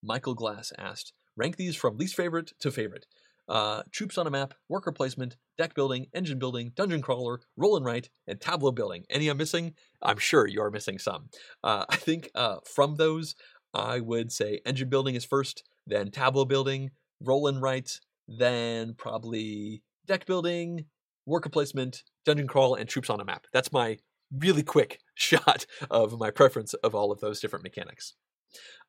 [0.04, 3.06] Michael Glass asked, rank these from least favorite to favorite
[3.48, 7.86] uh, troops on a map, worker placement, deck building, engine building, dungeon crawler, roll and
[7.86, 9.04] write, and tableau building.
[9.10, 9.74] Any I'm missing?
[10.02, 11.30] I'm sure you are missing some.
[11.64, 13.36] Uh, I think uh, from those,
[13.74, 19.84] I would say engine building is first, then tableau building, roll and write, then probably
[20.08, 20.86] deck building,
[21.26, 23.48] worker placement, dungeon crawl, and troops on a map.
[23.54, 23.98] That's my
[24.32, 28.16] really quick shot of my preference of all of those different mechanics.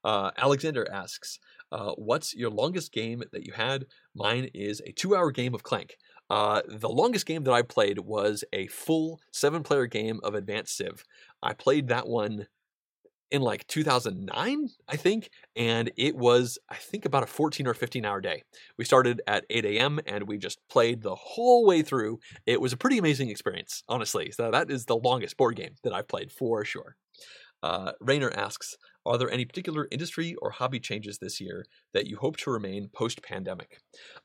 [0.04, 1.38] Uh, Alexander asks,
[1.72, 3.86] uh, what's your longest game that you had?
[4.14, 5.96] Mine is a two hour game of Clank.
[6.30, 10.76] Uh, the longest game that I played was a full seven player game of Advanced
[10.76, 11.04] Civ.
[11.42, 12.46] I played that one
[13.30, 18.04] in like 2009, I think, and it was, I think, about a 14 or 15
[18.04, 18.42] hour day.
[18.76, 20.00] We started at 8 a.m.
[20.06, 22.20] and we just played the whole way through.
[22.44, 24.30] It was a pretty amazing experience, honestly.
[24.30, 26.96] So that is the longest board game that I've played for sure.
[27.62, 32.16] Uh, Rayner asks, are there any particular industry or hobby changes this year that you
[32.16, 33.80] hope to remain post pandemic?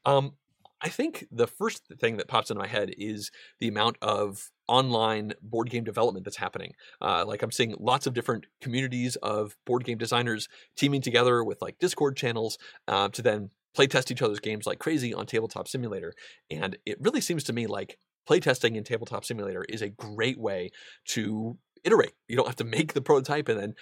[0.05, 0.33] Um,
[0.81, 5.33] I think the first thing that pops into my head is the amount of online
[5.41, 6.73] board game development that's happening.
[7.01, 11.61] Uh, like I'm seeing lots of different communities of board game designers teaming together with
[11.61, 12.57] like Discord channels
[12.87, 16.13] uh, to then playtest each other's games like crazy on Tabletop Simulator.
[16.51, 17.97] And it really seems to me like
[18.29, 20.69] playtesting in Tabletop Simulator is a great way
[21.05, 21.57] to
[21.87, 22.13] iterate.
[22.27, 23.73] You don't have to make the prototype and then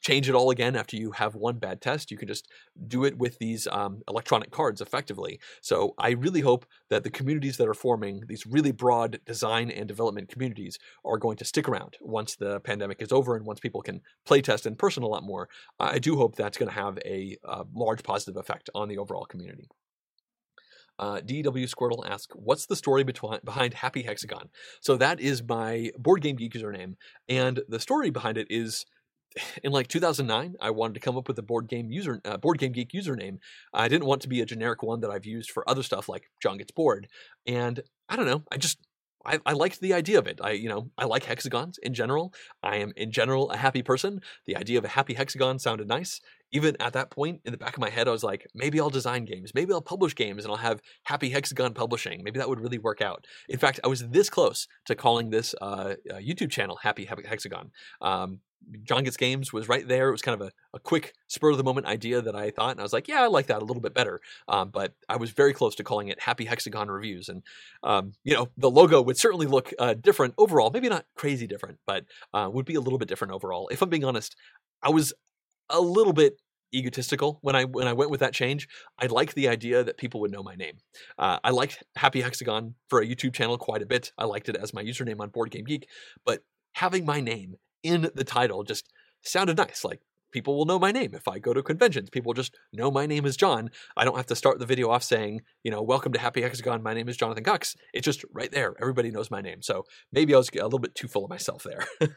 [0.00, 2.10] change it all again after you have one bad test.
[2.10, 2.48] You can just
[2.88, 5.38] do it with these um, electronic cards effectively.
[5.60, 9.86] So I really hope that the communities that are forming, these really broad design and
[9.86, 13.82] development communities, are going to stick around once the pandemic is over and once people
[13.82, 15.48] can playtest in person a lot more.
[15.78, 19.24] I do hope that's going to have a, a large positive effect on the overall
[19.24, 19.68] community.
[20.98, 26.22] Uh, DW Squirtle asks, "What's the story behind Happy Hexagon?" So that is my Board
[26.22, 26.94] Game Geek username,
[27.28, 28.84] and the story behind it is
[29.62, 32.58] in like 2009 i wanted to come up with a board game user uh, board
[32.58, 33.38] game geek username
[33.72, 36.30] i didn't want to be a generic one that i've used for other stuff like
[36.42, 37.08] john gets bored
[37.46, 38.78] and i don't know i just
[39.24, 40.40] I, I liked the idea of it.
[40.42, 42.32] I, you know, I like hexagons in general.
[42.62, 44.20] I am in general a happy person.
[44.46, 46.20] The idea of a happy hexagon sounded nice.
[46.52, 48.90] Even at that point, in the back of my head, I was like, maybe I'll
[48.90, 49.52] design games.
[49.54, 52.22] Maybe I'll publish games and I'll have Happy Hexagon Publishing.
[52.22, 53.26] Maybe that would really work out.
[53.48, 57.70] In fact, I was this close to calling this uh, uh, YouTube channel Happy Hexagon.
[58.00, 58.40] Um,
[58.84, 60.08] John Gets Games was right there.
[60.08, 62.70] It was kind of a, a quick spur of the moment idea that I thought,
[62.72, 64.20] and I was like, yeah, I like that a little bit better.
[64.46, 67.28] Um, but I was very close to calling it Happy Hexagon Reviews.
[67.28, 67.42] And,
[67.82, 71.78] um, you know, the logo would certainly look uh, different overall, maybe not crazy different,
[71.86, 73.68] but uh, would be a little bit different overall.
[73.72, 74.36] If I'm being honest,
[74.82, 75.12] I was
[75.72, 76.34] a little bit
[76.74, 78.68] egotistical when I when I went with that change.
[78.98, 80.78] I liked the idea that people would know my name.
[81.18, 84.12] Uh, I liked Happy Hexagon for a YouTube channel quite a bit.
[84.16, 85.88] I liked it as my username on Board Game Geek,
[86.24, 86.40] but
[86.74, 88.88] having my name in the title just
[89.22, 89.84] sounded nice.
[89.84, 90.00] Like
[90.32, 92.10] people will know my name if I go to conventions.
[92.10, 93.70] People just know my name is John.
[93.96, 96.82] I don't have to start the video off saying, you know, welcome to Happy Hexagon.
[96.82, 97.76] My name is Jonathan Cox.
[97.92, 98.74] It's just right there.
[98.80, 99.62] Everybody knows my name.
[99.62, 101.86] So maybe I was a little bit too full of myself there.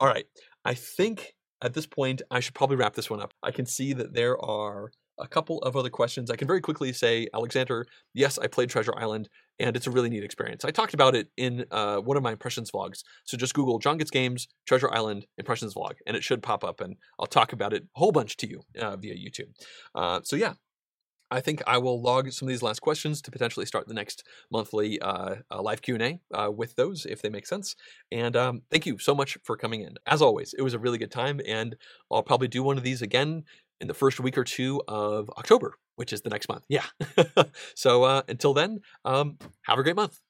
[0.00, 0.26] All right.
[0.64, 3.32] I think at this point I should probably wrap this one up.
[3.42, 6.30] I can see that there are a couple of other questions.
[6.30, 10.08] I can very quickly say, Alexander, yes, I played Treasure Island, and it's a really
[10.08, 10.64] neat experience.
[10.64, 13.02] I talked about it in uh, one of my impressions vlogs.
[13.24, 16.80] So just Google John Gets Games, Treasure Island, impressions vlog, and it should pop up,
[16.80, 19.50] and I'll talk about it a whole bunch to you uh, via YouTube.
[19.94, 20.54] Uh, so yeah,
[21.32, 24.22] I think I will log some of these last questions to potentially start the next
[24.50, 27.74] monthly uh, uh, live Q&A uh, with those if they make sense.
[28.12, 29.96] And um, thank you so much for coming in.
[30.06, 31.74] As always, it was a really good time, and
[32.10, 33.44] I'll probably do one of these again
[33.80, 36.66] in the first week or two of October, which is the next month.
[36.68, 36.84] Yeah.
[37.74, 40.20] so uh, until then, um, have a great month.